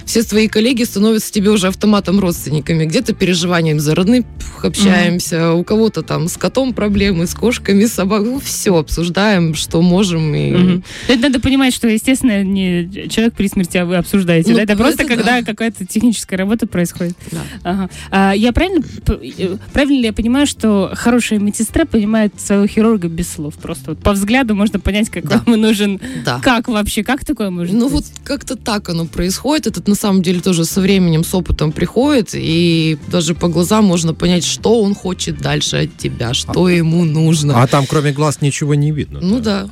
все 0.05 0.23
твои 0.23 0.47
коллеги 0.47 0.83
становятся 0.83 1.31
тебе 1.31 1.49
уже 1.49 1.67
автоматом 1.67 2.19
родственниками. 2.19 2.85
Где-то 2.85 3.13
переживанием 3.13 3.79
за 3.79 3.95
родных 3.95 4.25
общаемся, 4.63 5.53
у 5.53 5.63
кого-то 5.63 6.01
там 6.01 6.27
с 6.27 6.37
котом 6.37 6.73
проблемы, 6.73 7.27
с 7.27 7.33
кошками, 7.33 7.85
с 7.85 7.93
собакой. 7.93 8.31
Ну, 8.31 8.39
все 8.39 8.75
обсуждаем, 8.75 9.53
что 9.55 9.81
можем. 9.81 10.33
И... 10.33 10.51
Мгм. 10.51 10.83
Это 11.07 11.21
надо 11.21 11.39
понимать, 11.39 11.73
что, 11.73 11.87
естественно, 11.87 12.43
не 12.43 13.09
человек 13.09 13.35
при 13.35 13.47
смерти, 13.47 13.77
а 13.77 13.85
вы 13.85 13.97
обсуждаете. 13.97 14.51
Ну, 14.51 14.57
да? 14.57 14.63
Это 14.63 14.75
просто 14.75 15.03
это 15.03 15.15
когда 15.15 15.39
да. 15.39 15.45
какая-то 15.45 15.85
техническая 15.85 16.37
работа 16.37 16.67
происходит. 16.67 17.15
Да. 17.31 17.41
Ага. 17.63 17.89
А, 18.11 18.33
я 18.33 18.51
правильно, 18.53 18.83
э, 19.07 19.57
правильно 19.73 19.99
ли 19.99 20.05
я 20.05 20.13
понимаю, 20.13 20.47
что 20.47 20.91
хорошая 20.93 21.39
медсестра 21.39 21.85
понимает 21.85 22.39
своего 22.39 22.67
хирурга 22.67 23.07
без 23.07 23.31
слов? 23.31 23.55
Просто 23.55 23.91
вот 23.91 23.99
по 23.99 24.13
взгляду 24.13 24.55
можно 24.55 24.79
понять, 24.79 25.09
как 25.09 25.27
Да. 25.27 25.41
вам 25.45 25.59
нужен... 25.59 25.99
Да. 26.23 26.39
Как 26.41 26.67
вообще? 26.67 27.03
Как 27.03 27.23
такое 27.25 27.49
может 27.49 27.73
Ну 27.73 27.85
быть? 27.85 27.93
вот 27.93 28.05
как-то 28.23 28.55
так 28.55 28.89
оно 28.89 29.05
происходит. 29.05 29.67
Это 29.67 29.81
на 29.95 29.99
самом 29.99 30.21
деле 30.21 30.41
тоже 30.41 30.65
со 30.65 30.81
временем, 30.81 31.23
с 31.23 31.33
опытом 31.33 31.71
приходит. 31.71 32.31
И 32.33 32.97
даже 33.07 33.33
по 33.33 33.47
глазам 33.47 33.85
можно 33.85 34.13
понять, 34.13 34.43
что 34.43 34.81
он 34.81 34.93
хочет 34.93 35.37
дальше 35.37 35.77
от 35.77 35.97
тебя, 35.97 36.33
что 36.33 36.67
ему 36.67 37.05
нужно. 37.05 37.61
А 37.61 37.65
там 37.65 37.85
кроме 37.87 38.11
глаз 38.11 38.41
ничего 38.41 38.75
не 38.75 38.91
видно. 38.91 39.19
Ну 39.21 39.39
да. 39.39 39.69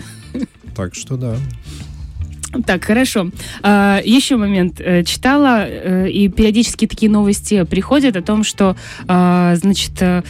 Так 0.75 0.95
что 0.95 1.17
да. 1.17 1.35
Так, 2.65 2.83
хорошо. 2.83 3.29
А, 3.63 3.99
еще 4.03 4.37
момент. 4.37 4.79
Э, 4.79 5.03
Читала, 5.03 5.65
э, 5.67 6.09
и 6.09 6.27
периодически 6.27 6.85
такие 6.85 7.11
новости 7.11 7.63
приходят 7.63 8.15
о 8.15 8.21
том, 8.21 8.43
что, 8.43 8.75
а, 9.07 9.55
значит, 9.55 9.93
э, 10.01 10.21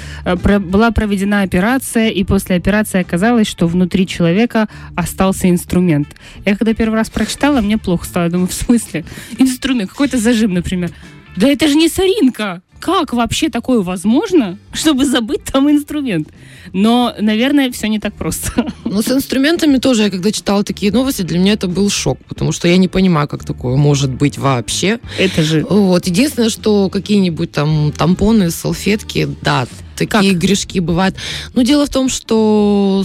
была 0.60 0.92
проведена 0.92 1.42
операция, 1.42 2.10
и 2.10 2.24
после 2.24 2.56
операции 2.56 3.01
оказалось, 3.01 3.48
что 3.48 3.68
внутри 3.68 4.08
человека 4.08 4.70
остался 4.96 5.50
инструмент. 5.50 6.08
Я 6.46 6.56
когда 6.56 6.74
первый 6.74 6.96
раз 6.96 7.10
прочитала, 7.10 7.62
мне 7.62 7.77
плохо 7.77 8.06
стало. 8.06 8.24
Я 8.25 8.30
Думаю, 8.30 8.48
в 8.48 8.53
смысле? 8.53 9.06
Инструмент, 9.38 9.89
какой-то 9.89 10.18
зажим, 10.18 10.53
например. 10.53 10.92
Да 11.36 11.48
это 11.48 11.68
же 11.68 11.75
не 11.75 11.89
соринка! 11.89 12.62
Как 12.84 13.13
вообще 13.13 13.48
такое 13.48 13.80
возможно, 13.80 14.58
чтобы 14.74 15.06
забыть 15.06 15.46
там 15.46 15.72
инструмент? 15.72 16.28
Но, 16.74 17.16
наверное, 17.18 17.72
все 17.72 17.88
не 17.88 17.98
так 17.98 18.13
просто. 18.13 18.74
Но 18.84 19.02
с 19.02 19.10
инструментами 19.10 19.78
тоже, 19.78 20.04
я 20.04 20.10
когда 20.10 20.34
читала 20.34 20.66
такие 20.66 20.92
новости, 20.92 21.22
для 21.22 21.40
меня 21.40 21.54
это 21.54 21.68
был 21.68 21.90
шок, 21.90 22.20
потому 22.28 22.52
что 22.52 22.68
я 22.68 22.75
не 22.75 22.90
понимаю, 22.90 23.30
как 23.30 23.46
такое 23.46 23.78
может 23.78 24.12
быть 24.12 24.38
вообще. 24.38 25.00
Это 25.18 25.44
же... 25.44 25.66
Вот. 25.70 26.08
Единственное, 26.08 26.50
что 26.50 26.90
какие-нибудь 26.90 27.54
там 27.54 27.94
тампоны, 27.98 28.52
салфетки, 28.52 29.30
да, 29.42 29.66
такие 30.05 30.33
грешки 30.33 30.79
бывают. 30.79 31.15
Но 31.53 31.62
дело 31.63 31.86
в 31.86 31.89
том, 31.89 32.10
что 32.10 33.03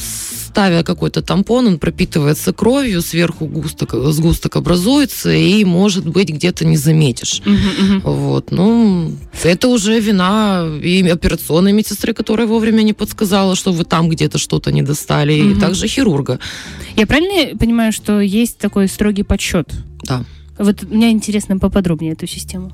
ставя 0.48 0.82
какой-то 0.82 1.22
тампон, 1.22 1.66
он 1.66 1.78
пропитывается 1.78 2.52
кровью, 2.52 3.02
сверху 3.02 3.46
густок, 3.46 3.94
сгусток 4.12 4.56
образуется, 4.56 5.30
и, 5.32 5.64
может 5.64 6.06
быть, 6.08 6.30
где-то 6.30 6.64
не 6.64 6.76
заметишь. 6.76 7.42
Мгм, 7.44 7.58
мгм. 7.80 8.00
Вот, 8.00 8.50
ну, 8.50 9.12
это 9.42 9.68
уже 9.68 10.00
вина 10.00 10.66
и 10.82 11.06
операционной 11.08 11.72
медсестры, 11.72 12.12
которая 12.14 12.46
вовремя 12.46 12.82
не 12.82 12.92
подсказала, 12.92 13.54
что 13.56 13.72
вы 13.72 13.84
там 13.84 14.08
где-то 14.08 14.38
что-то 14.38 14.72
не 14.72 14.82
достали, 14.82 15.40
Мгм. 15.40 15.56
и 15.56 15.60
также 15.60 15.86
хирурга. 15.88 16.38
Я 16.96 17.06
правильно 17.06 17.56
понимаю, 17.56 17.92
что 17.92 18.20
есть 18.20 18.58
такой 18.58 18.88
строгий 18.88 19.22
подсчет? 19.22 19.68
Да. 20.04 20.24
Вот 20.58 20.82
мне 20.82 21.10
интересно 21.10 21.58
поподробнее 21.58 22.12
эту 22.14 22.26
систему. 22.26 22.72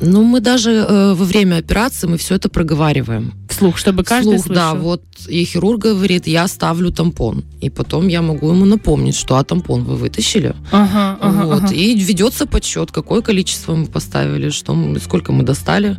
Ну, 0.00 0.24
мы 0.24 0.40
даже 0.40 0.70
э, 0.70 1.14
во 1.14 1.24
время 1.24 1.56
операции 1.56 2.06
мы 2.06 2.16
все 2.16 2.34
это 2.34 2.48
проговариваем. 2.48 3.32
Вслух, 3.48 3.76
чтобы 3.76 4.02
каждый 4.02 4.38
Вслух, 4.38 4.54
да, 4.54 4.70
слышал. 4.70 4.84
вот 4.86 5.02
и 5.28 5.44
хирург 5.44 5.80
говорит, 5.80 6.26
я 6.26 6.48
ставлю 6.48 6.90
тампон. 6.90 7.44
И 7.60 7.68
потом 7.68 8.08
я 8.08 8.22
могу 8.22 8.50
ему 8.50 8.64
напомнить, 8.64 9.14
что 9.14 9.36
а 9.36 9.44
тампон 9.44 9.84
вы 9.84 9.96
вытащили. 9.96 10.54
Ага, 10.72 11.18
ага, 11.20 11.46
вот. 11.46 11.64
ага. 11.64 11.74
И 11.74 11.94
ведется 11.94 12.46
подсчет, 12.46 12.90
какое 12.90 13.20
количество 13.20 13.74
мы 13.74 13.86
поставили, 13.86 14.50
что 14.50 14.74
мы, 14.74 14.98
сколько 15.00 15.32
мы 15.32 15.42
достали. 15.42 15.98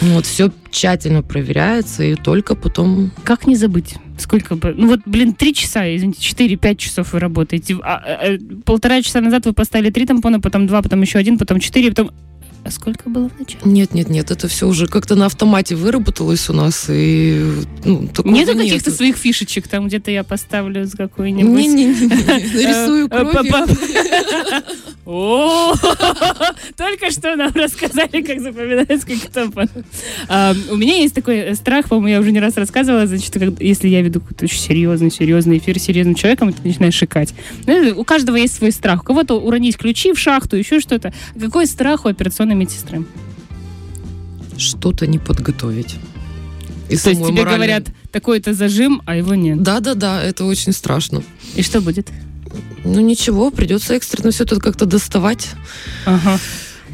Вот, 0.00 0.26
все 0.26 0.50
тщательно 0.70 1.22
проверяется, 1.22 2.02
и 2.02 2.14
только 2.14 2.54
потом 2.54 3.10
Как 3.24 3.46
не 3.46 3.56
забыть? 3.56 3.94
Сколько. 4.18 4.54
Ну 4.54 4.88
вот, 4.88 5.00
блин, 5.06 5.34
три 5.34 5.54
часа, 5.54 5.84
извините, 5.94 6.20
четыре-пять 6.20 6.78
часов 6.78 7.12
вы 7.12 7.18
работаете. 7.18 7.76
А, 7.82 7.96
а, 7.96 8.38
полтора 8.64 9.02
часа 9.02 9.20
назад 9.20 9.46
вы 9.46 9.52
поставили 9.52 9.90
три 9.90 10.06
тампона, 10.06 10.40
потом 10.40 10.66
два, 10.66 10.82
потом 10.82 11.00
еще 11.02 11.18
один, 11.18 11.38
потом 11.38 11.60
четыре, 11.60 11.90
потом... 11.90 12.10
А 12.64 12.70
сколько 12.70 13.08
было 13.10 13.28
вначале? 13.36 13.60
Нет, 13.64 13.92
нет, 13.92 14.08
нет, 14.08 14.30
это 14.30 14.48
все 14.48 14.68
уже 14.68 14.86
как-то 14.86 15.16
на 15.16 15.26
автомате 15.26 15.74
выработалось 15.74 16.48
у 16.48 16.52
нас, 16.52 16.86
и 16.88 17.44
ну, 17.84 18.08
Нету 18.24 18.52
каких-то 18.56 18.90
нету. 18.90 18.90
своих 18.92 19.16
фишечек, 19.16 19.66
там 19.68 19.88
где-то 19.88 20.10
я 20.10 20.22
поставлю 20.22 20.86
с 20.86 20.92
какой-нибудь... 20.92 21.52
Не-не-не, 21.52 22.06
нарисую 22.54 23.02
Э, 23.02 23.08
э, 23.10 23.30
кровью. 23.30 23.66
О, 25.04 25.74
Только 26.76 27.10
что 27.10 27.34
нам 27.34 27.52
рассказали, 27.54 28.22
как 28.22 28.40
запоминать 28.40 29.02
сколько 29.02 29.30
тампонов. 29.30 29.70
А, 30.28 30.54
У 30.70 30.76
меня 30.76 30.96
есть 30.96 31.14
такой 31.14 31.38
э, 31.38 31.54
страх, 31.54 31.88
по-моему, 31.88 32.08
я 32.08 32.20
уже 32.20 32.30
не 32.30 32.38
раз 32.38 32.56
рассказывала, 32.56 33.06
значит, 33.06 33.34
если 33.60 33.88
я 33.88 34.02
веду 34.02 34.20
какой-то 34.20 34.44
очень 34.44 34.60
серьезный, 34.60 35.10
серьезный 35.10 35.58
эфир 35.58 35.78
с 35.78 35.82
серьезным 35.82 36.14
человеком, 36.14 36.52
ты 36.52 36.66
начинаешь 36.66 36.94
шикать. 36.94 37.34
Ну, 37.66 37.94
У 37.96 38.04
каждого 38.04 38.36
есть 38.36 38.54
свой 38.54 38.70
страх. 38.70 39.02
У 39.02 39.04
кого-то 39.04 39.40
уронить 39.40 39.76
ключи 39.76 40.12
в 40.12 40.18
шахту, 40.18 40.56
еще 40.56 40.78
что-то. 40.78 41.12
Какой 41.38 41.66
страх 41.66 42.04
у 42.04 42.08
операционной 42.08 42.51
медсестры? 42.54 43.04
Что-то 44.56 45.06
не 45.06 45.18
подготовить. 45.18 45.96
И 46.88 46.96
То 46.96 47.10
есть 47.10 47.22
тебе 47.24 47.42
морали- 47.42 47.54
говорят, 47.56 47.86
такой-то 48.10 48.52
зажим, 48.52 49.02
а 49.06 49.16
его 49.16 49.34
нет. 49.34 49.62
Да-да-да, 49.62 50.22
это 50.22 50.44
очень 50.44 50.72
страшно. 50.72 51.22
И 51.54 51.62
что 51.62 51.80
будет? 51.80 52.10
Ну 52.84 53.00
ничего, 53.00 53.50
придется 53.50 53.94
экстренно 53.94 54.30
все 54.30 54.44
это 54.44 54.60
как-то 54.60 54.84
доставать. 54.84 55.48
Ага. 56.04 56.38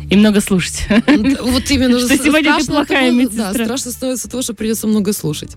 И 0.09 0.17
много 0.17 0.41
слушать. 0.41 0.87
Вот 0.89 1.71
именно. 1.71 1.99
Что 1.99 2.17
сегодня 2.17 2.57
ты 2.59 2.67
плохая 2.67 3.09
того- 3.09 3.19
медсестра. 3.21 3.53
Да, 3.53 3.65
страшно 3.65 3.91
становится 3.91 4.29
того, 4.31 4.43
что 4.43 4.55
придется 4.55 4.87
много 4.87 5.13
слушать. 5.13 5.57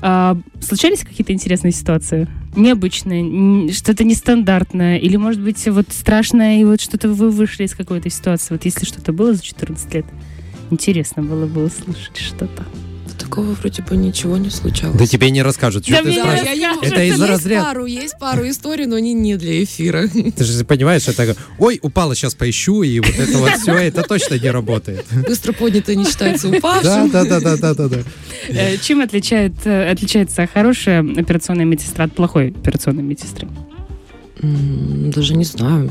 А, 0.00 0.36
случались 0.60 1.00
какие-то 1.00 1.32
интересные 1.32 1.72
ситуации? 1.72 2.26
Необычные, 2.56 3.22
н- 3.22 3.72
что-то 3.72 4.04
нестандартное? 4.04 4.98
Или, 4.98 5.16
может 5.16 5.40
быть, 5.40 5.66
вот 5.68 5.86
страшное, 5.90 6.60
и 6.60 6.64
вот 6.64 6.80
что-то 6.80 7.08
вы 7.08 7.30
вышли 7.30 7.64
из 7.64 7.74
какой-то 7.74 8.10
ситуации? 8.10 8.54
Вот 8.54 8.64
если 8.64 8.84
что-то 8.84 9.12
было 9.12 9.34
за 9.34 9.42
14 9.42 9.94
лет, 9.94 10.06
интересно 10.70 11.22
было 11.22 11.46
бы 11.46 11.64
услышать 11.64 12.16
что-то. 12.16 12.64
Такого 13.30 13.52
вроде 13.52 13.80
бы 13.82 13.96
ничего 13.96 14.36
не 14.38 14.50
случалось. 14.50 14.96
Да 14.98 15.06
тебе 15.06 15.30
не 15.30 15.42
расскажут. 15.42 15.84
Что 15.84 15.92
Да 15.94 16.02
ты 16.02 16.12
спрашиваешь? 16.14 16.58
я 16.58 16.74
могу. 16.74 16.84
Это 16.84 17.04
из 17.04 17.20
разряда- 17.20 17.62
пару, 17.64 17.86
есть 17.86 18.18
пару 18.18 18.48
историй, 18.48 18.86
но 18.86 18.96
они 18.96 19.14
не 19.14 19.36
для 19.36 19.62
эфира. 19.62 20.08
Ты 20.36 20.44
же 20.44 20.64
понимаешь, 20.64 21.06
это 21.06 21.36
ой, 21.58 21.78
упала, 21.80 22.16
сейчас 22.16 22.34
поищу, 22.34 22.82
и 22.82 22.98
вот 22.98 23.16
это 23.16 23.38
вот 23.38 23.52
все, 23.52 23.74
это 23.74 24.02
точно 24.02 24.34
не 24.34 24.50
работает. 24.50 25.06
Быстро 25.28 25.52
поднятое 25.52 25.94
не 25.94 26.06
считается 26.06 26.48
упавшим. 26.48 27.10
да, 27.10 27.24
да, 27.24 27.38
да, 27.38 27.56
да, 27.56 27.74
да, 27.74 27.88
да. 27.88 27.98
Э, 28.48 28.76
Чем 28.78 29.00
отличает, 29.00 29.52
э, 29.64 29.92
отличается 29.92 30.48
хорошая 30.52 31.02
операционная 31.02 31.66
медсестра 31.66 32.06
от 32.06 32.14
плохой 32.16 32.48
операционной 32.48 33.04
медсестры? 33.04 33.46
Даже 34.42 35.36
не 35.36 35.44
знаю. 35.44 35.88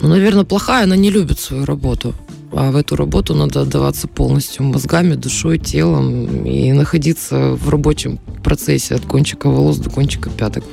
Ну, 0.00 0.08
наверное, 0.08 0.44
плохая, 0.44 0.84
она 0.84 0.96
не 0.96 1.10
любит 1.10 1.38
свою 1.38 1.64
работу. 1.64 2.12
А 2.52 2.70
в 2.70 2.76
эту 2.76 2.96
работу 2.96 3.34
надо 3.34 3.62
отдаваться 3.62 4.08
полностью 4.08 4.64
мозгами, 4.64 5.14
душой, 5.14 5.58
телом 5.58 6.44
и 6.44 6.72
находиться 6.72 7.54
в 7.54 7.68
рабочем 7.68 8.18
процессе 8.42 8.96
от 8.96 9.06
кончика 9.06 9.48
волос 9.48 9.78
до 9.78 9.90
кончика 9.90 10.30
пяток. 10.30 10.64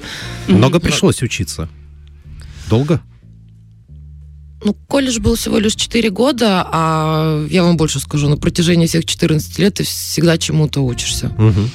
Много 0.47 0.79
пришлось 0.79 1.21
учиться. 1.21 1.69
Долго? 2.69 3.01
Ну, 4.63 4.73
колледж 4.87 5.19
был 5.19 5.35
всего 5.35 5.59
лишь 5.59 5.75
4 5.75 6.09
года, 6.09 6.67
а 6.71 7.45
я 7.49 7.63
вам 7.63 7.77
больше 7.77 7.99
скажу, 7.99 8.27
на 8.27 8.37
протяжении 8.37 8.87
всех 8.87 9.05
14 9.05 9.59
лет 9.59 9.75
ты 9.75 9.83
всегда 9.83 10.37
чему-то 10.39 10.81
учишься. 10.81 11.31
Мгм. 11.37 11.69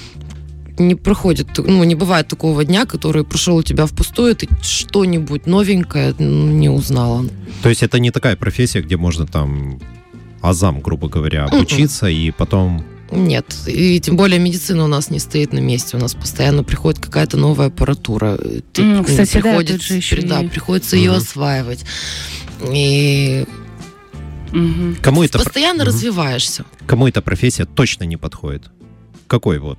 Не 0.79 0.95
проходит, 0.95 1.49
ну, 1.59 1.85
не 1.85 1.95
бывает 1.95 2.29
такого 2.29 2.65
дня, 2.65 2.87
который 2.87 3.25
прошел 3.25 3.57
у 3.57 3.63
тебя 3.63 3.87
впустую, 3.87 4.35
ты 4.35 4.49
что-нибудь 4.63 5.47
новенькое 5.47 6.15
м, 6.19 6.59
не 6.59 6.69
узнала. 6.71 7.25
То 7.63 7.69
есть 7.69 7.83
это 7.83 7.99
не 7.99 8.11
такая 8.11 8.37
профессия, 8.37 8.81
где 8.81 8.97
можно 8.97 9.27
там 9.27 9.81
азам, 10.41 10.81
грубо 10.81 11.09
говоря, 11.09 11.45
обучиться 11.45 12.07
и 12.09 12.31
потом... 12.31 12.85
Нет, 13.11 13.55
и 13.67 14.01
тем 14.01 14.17
более 14.17 14.39
медицина 14.41 14.85
у 14.85 14.89
нас 14.89 15.11
не 15.11 15.19
стоит 15.19 15.53
на 15.53 15.59
месте, 15.59 15.99
у 15.99 16.01
нас 16.01 16.15
постоянно 16.15 16.65
приходит 16.65 16.99
какая-то 16.99 17.37
новая 17.37 17.67
аппаратура. 17.67 18.39
Ты- 18.73 18.83
М, 18.83 19.05
кстати, 19.05 19.35
да, 19.35 19.41
приходит- 19.43 19.73
тут 19.77 19.83
же 19.83 19.95
еще 19.97 20.23
да, 20.23 20.41
и- 20.43 20.49
приходится 20.49 20.97
ее 20.97 21.11
Мгм. 21.11 21.19
осваивать. 21.19 21.85
И 22.73 23.45
Мгм. 24.53 24.97
Кому 25.03 25.23
это, 25.23 25.39
постоянно 25.39 25.85
Мгм. 25.85 25.89
развиваешься. 25.89 26.65
кому 26.87 27.07
эта 27.09 27.21
профессия 27.23 27.65
точно 27.67 28.05
не 28.05 28.17
подходит? 28.17 28.71
Какой 29.27 29.59
вот? 29.59 29.79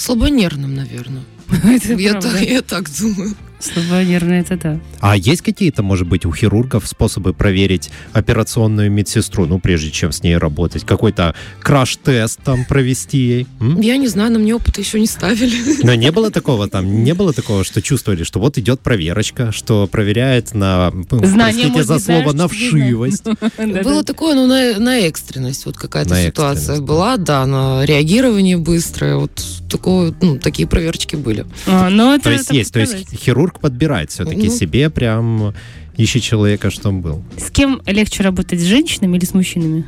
Слабонервным, 0.00 0.74
наверное. 0.74 1.24
Я 1.98 2.14
так, 2.20 2.40
я 2.40 2.62
так 2.62 2.88
думаю. 2.90 3.34
Слабонервно, 3.60 4.34
это 4.34 4.56
да. 4.56 4.80
А 5.00 5.16
есть 5.16 5.42
какие-то, 5.42 5.82
может 5.82 6.08
быть, 6.08 6.24
у 6.24 6.32
хирургов 6.32 6.86
способы 6.86 7.34
проверить 7.34 7.90
операционную 8.12 8.90
медсестру, 8.90 9.46
ну, 9.46 9.58
прежде 9.58 9.90
чем 9.90 10.12
с 10.12 10.22
ней 10.22 10.36
работать? 10.36 10.84
Какой-то 10.84 11.34
краш-тест 11.60 12.40
там 12.42 12.64
провести 12.64 13.18
ей? 13.18 13.46
М? 13.60 13.80
Я 13.80 13.96
не 13.96 14.08
знаю, 14.08 14.32
на 14.32 14.38
мне 14.38 14.54
опыта 14.54 14.80
еще 14.80 14.98
не 14.98 15.06
ставили. 15.06 15.84
Но 15.84 15.94
не 15.94 16.10
было 16.10 16.30
такого 16.30 16.68
там, 16.68 17.04
не 17.04 17.14
было 17.14 17.32
такого, 17.32 17.64
что 17.64 17.82
чувствовали, 17.82 18.24
что 18.24 18.40
вот 18.40 18.58
идет 18.58 18.80
проверочка, 18.80 19.52
что 19.52 19.86
проверяет 19.86 20.54
на, 20.54 20.90
Знание, 21.10 21.36
простите 21.36 21.68
может 21.68 21.86
за 21.86 21.98
слово, 21.98 22.30
знаешь, 22.30 22.34
на 22.34 22.48
вшивость. 22.48 23.24
Было 23.84 24.04
такое, 24.04 24.34
ну, 24.34 24.46
на, 24.46 24.98
экстренность. 25.00 25.66
Вот 25.66 25.76
какая-то 25.76 26.14
ситуация 26.16 26.80
была, 26.80 27.16
да, 27.16 27.46
на 27.46 27.84
реагирование 27.84 28.56
быстрое. 28.56 29.16
Вот 29.16 29.42
такое, 29.70 30.14
ну, 30.20 30.38
такие 30.38 30.66
проверочки 30.68 31.16
были. 31.16 31.46
А, 31.66 31.88
ну, 31.90 32.14
это 32.14 32.24
То 32.24 32.30
есть 32.32 32.50
есть, 32.50 32.72
то 32.72 32.80
есть 32.80 32.92
сказать. 32.92 33.20
Хирург 33.50 33.60
подбирает 33.60 34.10
все-таки 34.10 34.48
Ну. 34.48 34.54
себе 34.56 34.90
прям 34.90 35.54
ищет 35.96 36.22
человека, 36.22 36.70
что 36.70 36.88
он 36.88 37.00
был. 37.00 37.22
С 37.36 37.50
кем 37.50 37.80
легче 37.86 38.22
работать, 38.22 38.60
с 38.60 38.64
женщинами 38.64 39.16
или 39.16 39.24
с 39.24 39.34
мужчинами? 39.34 39.84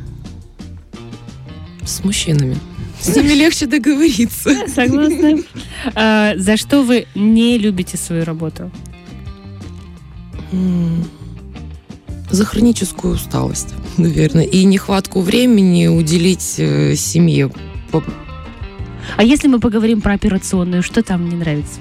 С 1.84 2.04
мужчинами. 2.04 2.56
С 3.00 3.16
ними 3.16 3.32
легче 3.34 3.66
договориться. 3.66 4.50
Согласна. 4.74 5.38
А, 5.94 6.34
За 6.36 6.56
что 6.56 6.82
вы 6.82 7.06
не 7.14 7.58
любите 7.58 7.96
свою 7.96 8.24
работу? 8.24 8.70
За 12.30 12.44
хроническую 12.44 13.14
усталость, 13.14 13.74
наверное, 13.98 14.44
и 14.44 14.64
нехватку 14.64 15.20
времени 15.20 15.86
уделить 15.86 16.54
э, 16.58 16.94
семье. 16.96 17.50
А 19.16 19.22
если 19.24 19.48
мы 19.48 19.58
поговорим 19.60 20.00
про 20.00 20.14
операционную, 20.14 20.82
что 20.82 21.02
там 21.02 21.28
не 21.28 21.36
нравится? 21.36 21.80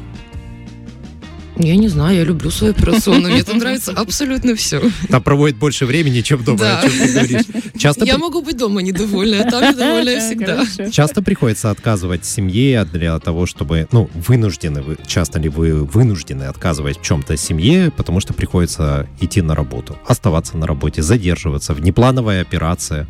Я 1.63 1.76
не 1.76 1.88
знаю, 1.89 2.17
я 2.17 2.24
люблю 2.24 2.50
свою 2.50 2.74
операционную, 2.74 3.34
мне 3.34 3.43
там 3.43 3.58
нравится 3.60 3.91
абсолютно 3.91 4.56
все. 4.56 4.82
Там 5.10 5.21
проводит 5.21 5.58
больше 5.58 5.86
времени, 5.86 6.21
чем 6.21 6.43
дома, 6.43 6.58
Да. 6.58 6.80
о 6.80 6.82
чем 6.82 6.91
ты 6.97 7.13
говоришь. 7.13 7.45
Часто, 7.78 8.06
Я 8.06 8.15
при- 8.15 8.21
могу 8.21 8.41
быть 8.41 8.58
дома 8.58 8.82
недовольна, 8.82 9.41
а 9.45 9.52
там 9.52 9.71
недовольна 9.71 10.19
всегда. 10.28 10.65
Хорошо. 10.65 10.91
часто 10.91 11.21
приходится 11.21 11.69
отказывать 11.69 12.26
семье 12.26 12.84
для 12.86 13.19
того, 13.19 13.45
чтобы, 13.45 13.88
ну, 13.91 14.10
вынуждены 14.15 14.82
вы, 14.82 14.97
часто 15.06 15.39
ли 15.39 15.50
вы 15.50 15.84
вынуждены 15.84 16.43
отказывать 16.43 17.00
в 17.00 17.04
чем-то 17.04 17.38
семье, 17.38 17.91
потому 17.95 18.19
что 18.21 18.34
приходится 18.34 19.08
идти 19.19 19.41
на 19.41 19.54
работу, 19.56 19.97
оставаться 20.08 20.58
на 20.58 20.65
работе, 20.65 21.02
задерживаться, 21.04 21.74
внеплановая 21.74 22.41
операция. 22.41 23.08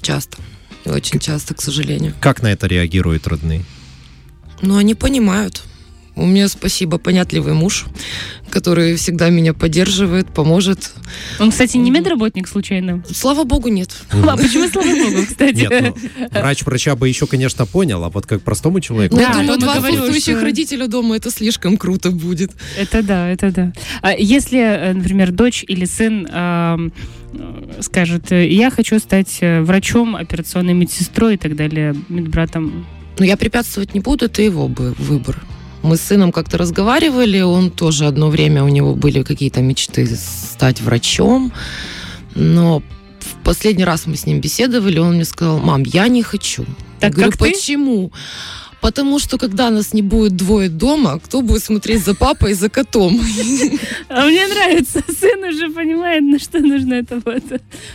Часто. 0.00 0.38
Очень 0.86 1.18
часто, 1.18 1.54
к 1.54 1.60
сожалению. 1.60 2.14
Как 2.20 2.40
на 2.42 2.46
это 2.50 2.66
реагируют 2.66 3.26
родные? 3.26 3.64
Но 4.62 4.76
они 4.76 4.94
понимают. 4.94 5.62
У 6.20 6.26
меня, 6.26 6.48
спасибо, 6.48 6.98
понятливый 6.98 7.54
муж, 7.54 7.86
который 8.50 8.96
всегда 8.96 9.30
меня 9.30 9.54
поддерживает, 9.54 10.28
поможет. 10.28 10.92
Он, 11.38 11.50
кстати, 11.50 11.78
не 11.78 11.90
медработник 11.90 12.46
случайно? 12.46 13.02
Слава 13.10 13.44
богу, 13.44 13.68
нет. 13.68 13.96
А 14.12 14.36
почему, 14.36 14.68
слава 14.68 14.86
богу, 14.86 15.22
кстати? 15.28 15.56
Нет, 15.56 15.94
ну, 16.18 16.28
врач 16.30 16.62
врача 16.64 16.94
бы 16.94 17.08
еще, 17.08 17.26
конечно, 17.26 17.64
понял, 17.64 18.04
а 18.04 18.10
вот 18.10 18.26
как 18.26 18.42
простому 18.42 18.80
человеку... 18.80 19.16
Ну, 19.16 19.22
Да, 19.22 19.28
я 19.28 19.34
думаю, 19.40 19.58
два 19.58 19.72
отсутствующих 19.78 20.36
что- 20.36 20.44
родителя 20.44 20.88
дома 20.88 21.16
это 21.16 21.30
слишком 21.30 21.78
круто 21.78 22.10
будет. 22.10 22.50
Это 22.76 23.02
да, 23.02 23.26
это 23.28 23.50
да. 23.50 23.72
А 24.02 24.12
если, 24.12 24.58
э, 24.60 24.92
например, 24.92 25.30
дочь 25.32 25.64
или 25.66 25.86
сын 25.86 26.28
э, 26.30 26.90
скажет, 27.80 28.30
э, 28.30 28.46
я 28.46 28.70
хочу 28.70 28.98
стать 28.98 29.38
врачом, 29.40 30.16
операционной 30.16 30.74
медсестрой 30.74 31.34
и 31.34 31.38
так 31.38 31.56
далее, 31.56 31.94
медбратом, 32.10 32.86
Но 33.18 33.24
я 33.24 33.36
препятствовать 33.38 33.94
не 33.94 34.00
буду, 34.00 34.26
это 34.26 34.42
его 34.42 34.68
бы 34.68 34.94
выбор. 34.98 35.42
Мы 35.82 35.96
с 35.96 36.02
сыном 36.02 36.32
как-то 36.32 36.58
разговаривали, 36.58 37.40
он 37.40 37.70
тоже 37.70 38.06
одно 38.06 38.28
время, 38.28 38.64
у 38.64 38.68
него 38.68 38.94
были 38.94 39.22
какие-то 39.22 39.62
мечты 39.62 40.06
стать 40.06 40.80
врачом, 40.80 41.52
но 42.34 42.82
в 43.20 43.44
последний 43.44 43.84
раз 43.84 44.06
мы 44.06 44.16
с 44.16 44.26
ним 44.26 44.40
беседовали, 44.40 44.98
он 44.98 45.14
мне 45.14 45.24
сказал, 45.24 45.58
мам, 45.58 45.82
я 45.84 46.08
не 46.08 46.22
хочу. 46.22 46.64
Так 47.00 47.10
я 47.10 47.10
говорю, 47.10 47.30
как 47.30 47.40
ты? 47.40 47.50
почему? 47.50 48.12
Потому 48.80 49.18
что 49.18 49.38
когда 49.38 49.70
нас 49.70 49.92
не 49.92 50.02
будет 50.02 50.36
двое 50.36 50.68
дома, 50.68 51.18
кто 51.18 51.42
будет 51.42 51.62
смотреть 51.62 52.04
за 52.04 52.14
папой 52.14 52.52
и 52.52 52.54
за 52.54 52.68
котом? 52.68 53.20
А 54.08 54.26
мне 54.26 54.46
нравится, 54.48 55.02
сын 55.06 55.44
уже 55.44 55.70
понимает, 55.70 56.22
на 56.22 56.38
что 56.38 56.58
нужно 56.58 56.94
это 56.94 57.20
вот. 57.24 57.42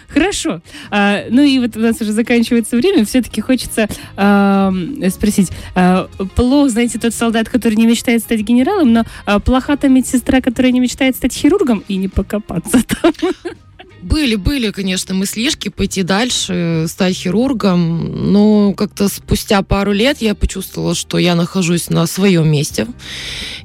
Хорошо. 0.07 0.61
А, 0.89 1.25
ну 1.29 1.41
и 1.41 1.59
вот 1.59 1.75
у 1.75 1.79
нас 1.79 1.99
уже 1.99 2.13
заканчивается 2.13 2.77
время, 2.77 3.05
все-таки 3.05 3.41
хочется 3.41 3.87
ам, 4.15 4.97
спросить. 5.09 5.49
а, 5.75 6.07
плох, 6.35 6.69
знаете, 6.69 6.99
тот 6.99 7.13
солдат, 7.13 7.49
который 7.49 7.75
не 7.75 7.85
мечтает 7.85 8.21
стать 8.21 8.41
генералом, 8.41 8.93
но 8.93 9.03
а, 9.25 9.39
плоха 9.39 9.75
та 9.75 9.87
медсестра, 9.87 10.39
которая 10.39 10.71
не 10.71 10.79
мечтает 10.79 11.15
стать 11.15 11.33
хирургом 11.33 11.83
и 11.87 11.97
не 11.97 12.07
покопаться 12.07 12.81
там. 13.01 13.11
Были, 14.05 14.35
были, 14.35 14.69
конечно, 14.69 15.15
мыслишки 15.15 15.69
пойти 15.69 16.03
дальше, 16.03 16.85
стать 16.87 17.15
хирургом, 17.15 18.31
но 18.31 18.73
как-то 18.73 19.09
спустя 19.09 19.63
пару 19.63 19.93
лет 19.93 20.21
я 20.21 20.35
почувствовала, 20.35 20.93
что 20.93 21.17
я 21.17 21.33
нахожусь 21.33 21.89
на 21.89 22.05
своем 22.05 22.47
месте. 22.47 22.85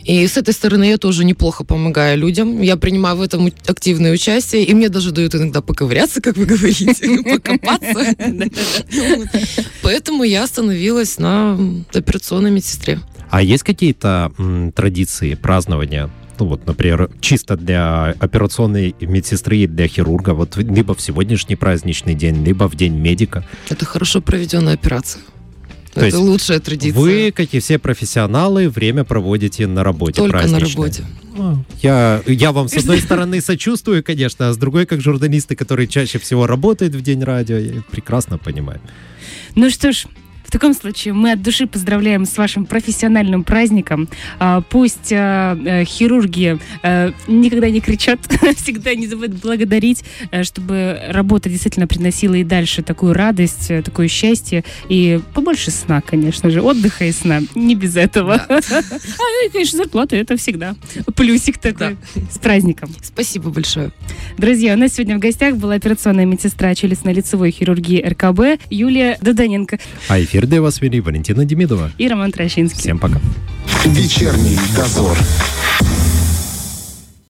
И 0.02 0.26
с 0.26 0.38
этой 0.38 0.54
стороны 0.54 0.84
я 0.84 0.96
тоже 0.96 1.26
неплохо 1.26 1.62
помогаю 1.62 2.16
людям. 2.16 2.62
Я 2.62 2.78
принимаю 2.78 3.16
в 3.16 3.20
этом 3.20 3.52
активное 3.66 4.14
участие, 4.14 4.64
и 4.64 4.72
мне 4.72 4.88
даже 4.88 5.12
дают 5.12 5.34
иногда 5.34 5.60
поковыряться, 5.60 6.22
как 6.22 6.38
вы 6.38 6.46
говорите, 6.46 7.22
покопаться. 7.22 8.16
Поэтому 9.82 10.24
я 10.24 10.44
остановилась 10.44 11.18
на 11.18 11.84
операционной 11.92 12.50
медсестре. 12.50 13.00
А 13.28 13.42
есть 13.42 13.62
какие-то 13.62 14.32
традиции 14.74 15.34
празднования? 15.34 16.10
Ну 16.40 16.46
вот, 16.46 16.66
например, 16.66 17.10
чисто 17.20 17.54
для 17.56 18.14
операционной 18.18 18.94
медсестры 19.00 19.58
и 19.58 19.66
для 19.66 19.86
хирурга, 19.86 20.30
вот 20.30 20.56
либо 20.56 20.94
в 20.94 21.00
сегодняшний 21.02 21.54
праздничный 21.54 22.14
день, 22.14 22.42
либо 22.42 22.66
в 22.66 22.76
день 22.76 22.94
медика. 22.94 23.46
Это 23.68 23.84
хорошо 23.84 24.22
проведенная 24.22 24.74
операция. 24.74 25.22
То 25.92 26.00
это 26.00 26.06
есть 26.06 26.18
лучшая 26.18 26.60
традиция. 26.60 26.98
Вы, 26.98 27.32
как 27.36 27.52
и 27.52 27.60
все 27.60 27.78
профессионалы, 27.78 28.70
время 28.70 29.04
проводите 29.04 29.66
на 29.66 29.84
работе 29.84 30.22
Только 30.22 30.46
на 30.46 30.60
работе. 30.60 31.04
Ну, 31.36 31.62
Я, 31.82 32.22
я 32.26 32.52
вам, 32.52 32.68
с 32.68 32.76
одной 32.76 33.00
стороны, 33.00 33.40
сочувствую, 33.42 34.02
конечно, 34.02 34.48
а 34.48 34.52
с 34.54 34.56
другой, 34.56 34.86
как 34.86 35.00
журналисты, 35.00 35.56
которые 35.56 35.88
чаще 35.88 36.18
всего 36.18 36.46
работают 36.46 36.94
в 36.94 37.02
День 37.02 37.22
радио, 37.22 37.58
я 37.58 37.82
прекрасно 37.90 38.38
понимаю. 38.38 38.80
Ну 39.56 39.68
что 39.68 39.92
ж, 39.92 40.06
в 40.50 40.52
таком 40.52 40.74
случае 40.74 41.14
мы 41.14 41.30
от 41.30 41.42
души 41.42 41.68
поздравляем 41.68 42.24
с 42.24 42.36
вашим 42.36 42.66
профессиональным 42.66 43.44
праздником. 43.44 44.08
А, 44.40 44.62
Пусть 44.62 45.12
а, 45.12 45.56
э, 45.64 45.84
хирурги 45.84 46.58
э, 46.82 47.12
никогда 47.28 47.70
не 47.70 47.80
кричат, 47.80 48.18
всегда 48.56 48.96
не 48.96 49.06
забывают 49.06 49.34
благодарить, 49.34 50.02
э, 50.32 50.42
чтобы 50.42 51.00
работа 51.08 51.48
действительно 51.48 51.86
приносила 51.86 52.34
и 52.34 52.42
дальше 52.42 52.82
такую 52.82 53.12
радость, 53.12 53.68
такое 53.84 54.08
счастье 54.08 54.64
и 54.88 55.20
побольше 55.34 55.70
сна, 55.70 56.00
конечно 56.00 56.50
же, 56.50 56.62
отдыха 56.62 57.04
и 57.04 57.12
сна. 57.12 57.42
Не 57.54 57.76
без 57.76 57.96
этого. 57.96 58.44
А, 58.50 59.46
и, 59.46 59.50
конечно, 59.50 59.78
зарплата 59.78 60.16
это 60.16 60.36
всегда 60.36 60.74
плюсик 61.14 61.58
такой. 61.58 61.96
С 62.30 62.38
праздником. 62.38 62.90
Спасибо 63.02 63.50
большое. 63.50 63.92
Друзья, 64.36 64.74
у 64.74 64.76
нас 64.76 64.94
сегодня 64.94 65.16
в 65.16 65.20
гостях 65.20 65.56
была 65.56 65.74
операционная 65.74 66.24
медсестра 66.24 66.74
челюстно-лицевой 66.74 67.50
хирургии 67.50 68.02
РКБ 68.02 68.62
Юлия 68.70 69.18
Доданенко 69.20 69.78
А 70.08 70.20
эфир 70.20 70.39
для 70.46 70.60
вас 70.62 70.80
вели 70.80 71.00
Валентина 71.00 71.44
Демидова. 71.44 71.90
и 71.98 72.08
Роман 72.08 72.32
Трощинский. 72.32 72.80
Всем 72.80 72.98
пока. 72.98 73.20
Вечерний 73.84 74.58
дозор. 74.76 75.16